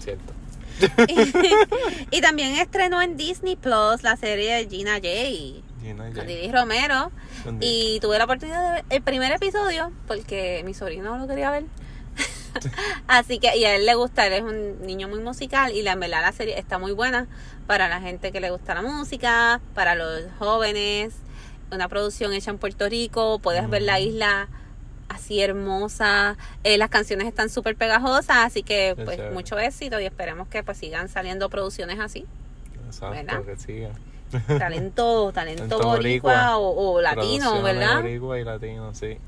[0.00, 0.43] Cierto.
[2.10, 5.08] y también estrenó en Disney Plus la serie de Gina J.
[5.82, 6.24] Gina Con J.
[6.24, 7.12] Didi Romero.
[7.44, 7.96] Con Didi.
[7.96, 11.64] Y tuve la oportunidad de ver el primer episodio porque mi sobrino lo quería ver.
[13.08, 15.92] Así que, y a él le gusta, él es un niño muy musical y la
[15.92, 17.26] en verdad la serie está muy buena
[17.66, 21.14] para la gente que le gusta la música, para los jóvenes,
[21.72, 24.48] una producción hecha en Puerto Rico, puedes ver la isla
[25.08, 30.48] así hermosa, eh, las canciones están súper pegajosas, así que pues mucho éxito y esperemos
[30.48, 32.26] que pues sigan saliendo producciones así.
[32.86, 33.42] Exacto, ¿verdad?
[33.44, 33.90] que siga.
[34.58, 38.02] Talento, talento boricua o, o latino, ¿verdad?
[38.02, 39.18] boricua y latino, sí.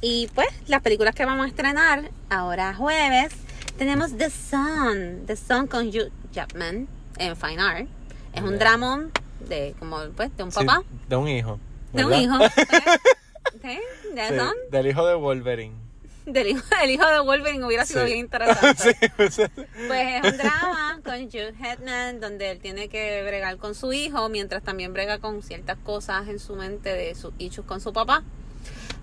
[0.00, 3.32] Y pues las películas que vamos a estrenar ahora jueves
[3.78, 7.86] tenemos The Sun, The Sun con Hugh Jackman en Fine Art.
[8.34, 9.12] Es un dramón
[9.48, 11.58] de como pues de un Sí, papá, de un hijo.
[11.92, 12.50] de un ¿verdad?
[13.68, 13.80] hijo.
[14.12, 14.68] ¿Sí?
[14.70, 15.74] Del hijo de Wolverine.
[16.26, 18.06] del hijo, el hijo de Wolverine hubiera sido Sí.
[18.06, 18.94] bien interesante.
[18.94, 19.36] sí, pues,
[19.86, 24.28] Pues es un drama con Hugh Jackman donde él tiene que bregar con su hijo
[24.28, 28.22] mientras también brega con ciertas cosas en su mente de sus issues con su papá.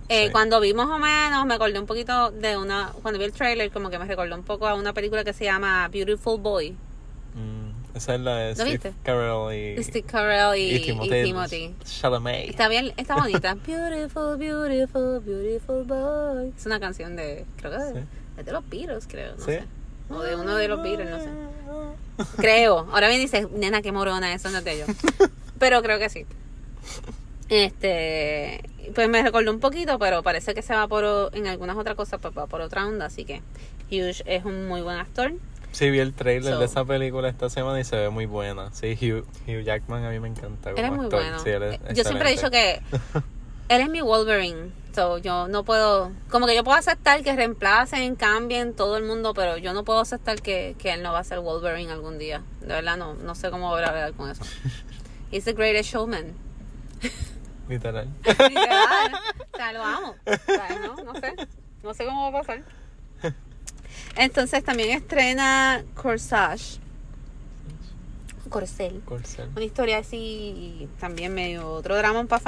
[0.09, 0.31] Eh, Sí.
[0.31, 2.93] Cuando vi más o menos, me acordé un poquito de una.
[3.01, 5.43] Cuando vi el trailer, como que me recordó un poco a una película que se
[5.43, 6.71] llama Beautiful Boy.
[7.35, 8.55] Mm, esa es la de y,
[9.83, 10.81] Steve Carell y, y
[11.23, 11.75] Timothy.
[11.83, 12.49] Chalamet.
[12.49, 13.55] Está bien, está bonita.
[13.67, 16.53] Beautiful, beautiful, beautiful boy.
[16.57, 17.45] Es una canción de.
[17.57, 18.05] Creo que Sí.
[18.39, 19.35] es de los Beatles, creo.
[19.35, 19.51] No Sí.
[19.51, 19.63] sé.
[20.09, 21.29] O de uno de los Beatles, no sé.
[22.37, 22.87] Creo.
[22.91, 24.87] Ahora bien dice, nena, qué morona, eso no es de ellos.
[25.59, 26.25] Pero creo que sí.
[27.49, 28.61] Este,
[28.93, 32.19] pues me recordó un poquito, pero parece que se va por, en algunas otras cosas,
[32.21, 33.41] pues va por otra onda, así que
[33.89, 35.33] Hugh es un muy buen actor.
[35.71, 36.59] Sí, vi el trailer So.
[36.59, 38.71] de esa película esta semana y se ve muy buena.
[38.73, 40.71] Sí, Hugh, Hugh Jackman a mí me encanta.
[40.71, 41.21] Él es muy actor.
[41.21, 41.39] bueno.
[41.39, 42.81] Sí, él es Eh, Yo siempre he dicho que
[43.69, 44.71] él es mi Wolverine.
[44.95, 49.35] So, yo no puedo, como que yo puedo aceptar que reemplacen, cambien todo el mundo,
[49.35, 52.41] pero yo no puedo aceptar que, que él no va a ser Wolverine algún día.
[52.61, 54.43] De verdad, no, no sé cómo voy a hablar con eso.
[55.31, 56.33] He's the greatest showman.
[57.69, 58.07] Literal.
[58.25, 59.13] Literal.
[59.53, 60.15] o sea, lo amo.
[60.25, 61.35] O sea, no, no sé.
[61.83, 62.63] No sé cómo va a pasar.
[64.17, 66.79] Entonces también estrena Corsage.
[68.49, 69.01] Corcel.
[69.05, 69.49] Corcel.
[69.55, 72.41] Una historia así, también medio otro drama para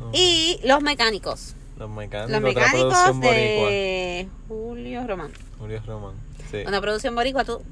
[0.00, 0.10] Oh.
[0.12, 1.54] Y Los Mecánicos.
[1.78, 5.32] Los mecánicos, Los Mecánicos de Julio Román.
[5.58, 6.14] Julio Román.
[6.54, 6.64] Sí.
[6.66, 7.44] Una producción boricua.
[7.44, 7.62] ¿Tú,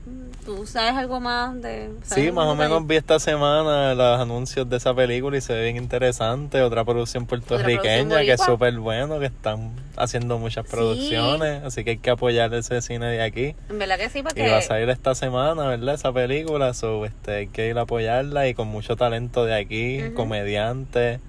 [0.45, 1.91] tú sabes algo más de...?
[2.03, 5.65] Sí, más o menos vi esta semana los anuncios de esa película y se ve
[5.65, 6.63] bien interesante.
[6.63, 11.91] Otra producción puertorriqueña producción que es súper bueno, que están haciendo muchas producciones, así que
[11.91, 13.55] hay que apoyar ese cine de aquí.
[13.71, 14.45] En verdad que sí, porque...
[14.45, 15.95] Y va a salir esta semana, ¿verdad?
[15.95, 20.03] Esa película, so, este, hay que ir a apoyarla y con mucho talento de aquí,
[20.03, 20.15] Ujú.
[20.15, 21.21] comediantes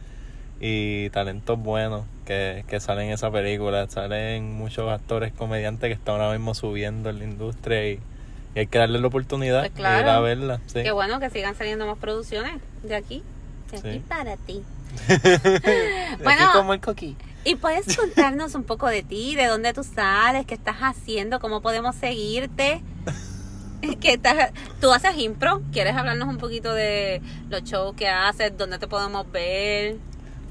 [0.60, 3.88] y talentos buenos que, que salen en esa película.
[3.90, 8.00] Salen muchos actores comediantes que están ahora mismo subiendo en la industria y,
[8.56, 10.00] y hay que darle la oportunidad Pues de claro.
[10.02, 10.60] ir a verla.
[10.68, 10.84] Sí.
[10.84, 12.54] Qué bueno que sigan saliendo más producciones
[12.84, 13.24] de aquí.
[13.72, 14.04] De aquí Sí.
[14.08, 14.62] para ti.
[15.08, 16.50] Aquí Bueno.
[16.54, 17.16] como el coquí.
[17.46, 21.62] Y puedes contarnos un poco de ti, de dónde tú sales, qué estás haciendo, cómo
[21.62, 22.82] podemos seguirte.
[24.00, 28.80] ¿Qué estás, tú haces impro, ¿quieres hablarnos un poquito de los shows que haces, dónde
[28.80, 29.98] te podemos ver?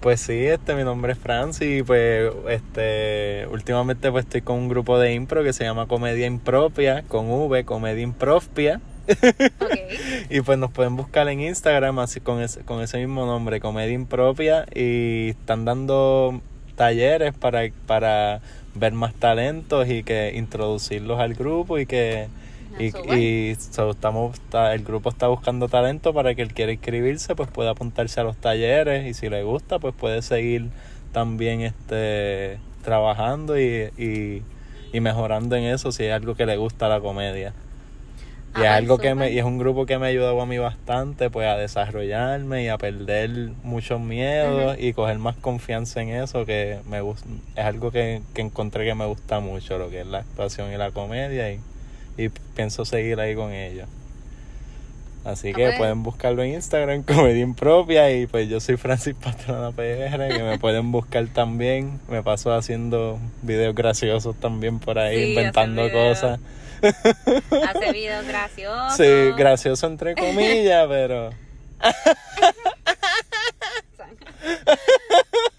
[0.03, 4.68] Pues sí, este, mi nombre es Francis y pues este, últimamente pues estoy con un
[4.68, 8.80] grupo de impro que se llama Comedia Impropia, con V, Comedia Impropia.
[10.28, 13.92] Y pues nos pueden buscar en Instagram así con ese, con ese mismo nombre, Comedia
[13.92, 16.40] Impropia, y están dando
[16.74, 18.40] talleres para, para
[18.74, 22.26] ver más talentos y que introducirlos al grupo y que
[22.79, 23.31] y, bueno.
[23.53, 27.49] y so, estamos está- el grupo está buscando talento para que el quiera inscribirse pues
[27.51, 30.73] pueda apuntarse a los talleres y si le gusta pues puede seguir
[31.12, 34.47] también este trabajando y, y,
[34.93, 37.55] y mejorando en eso si es algo que le gusta la comedia.
[38.55, 40.47] Y es Ah, algo que me y es un grupo que me ha ayudado a
[40.47, 43.31] mí bastante pues a desarrollarme y a perder
[43.62, 48.43] muchos miedos y coger más confianza en eso que me gusta es algo que, que
[48.43, 51.61] encontré que me gusta mucho lo que es la actuación y la comedia y,
[52.17, 53.89] y pienso seguir ahí con ellos
[55.25, 55.77] así que Ok.
[55.79, 60.59] pueden buscarlo en Instagram Comedia Impropia y pues yo soy Francis Pastrana PR que me
[60.61, 66.19] pueden buscar también me paso haciendo videos graciosos también por ahí Sí, inventando videos.
[66.19, 66.41] cosas
[67.69, 68.97] Hace videos graciosos.
[68.97, 71.31] Sí, gracioso entre comillas, pero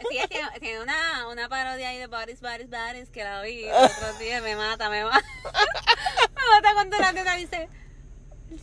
[0.10, 0.20] Sí,
[0.60, 4.42] tiene una, una parodia ahí de Bodies, Bodies, Bodies que la vi el otro día,
[4.42, 5.24] me mata, me mata.
[6.44, 7.70] Me mata cuando la nena dice,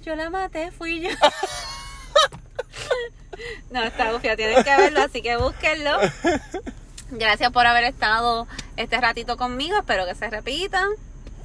[0.03, 1.11] yo la maté, fui yo.
[3.71, 5.99] no, está bufia, tienen que verlo, así que búsquenlo.
[7.11, 10.89] Gracias por haber estado este ratito conmigo, espero que se repitan.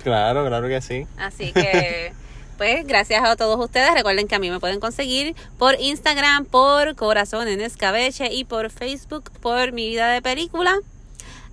[0.04, 1.08] claro, claro que sí.
[1.18, 2.14] Así que,
[2.58, 3.94] pues, gracias a todos ustedes.
[3.94, 8.70] Recuerden que a mí me pueden conseguir por Instagram, por Corazón en Escabeche y por
[8.70, 10.78] Facebook por Mi Vida de Película.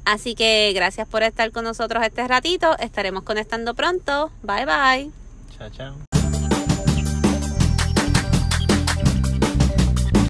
[0.04, 2.76] Así que gracias por estar con nosotros este ratito.
[2.78, 4.30] Estaremos conectando pronto.
[4.42, 5.10] Bye bye.
[5.58, 6.21] Chao, chao.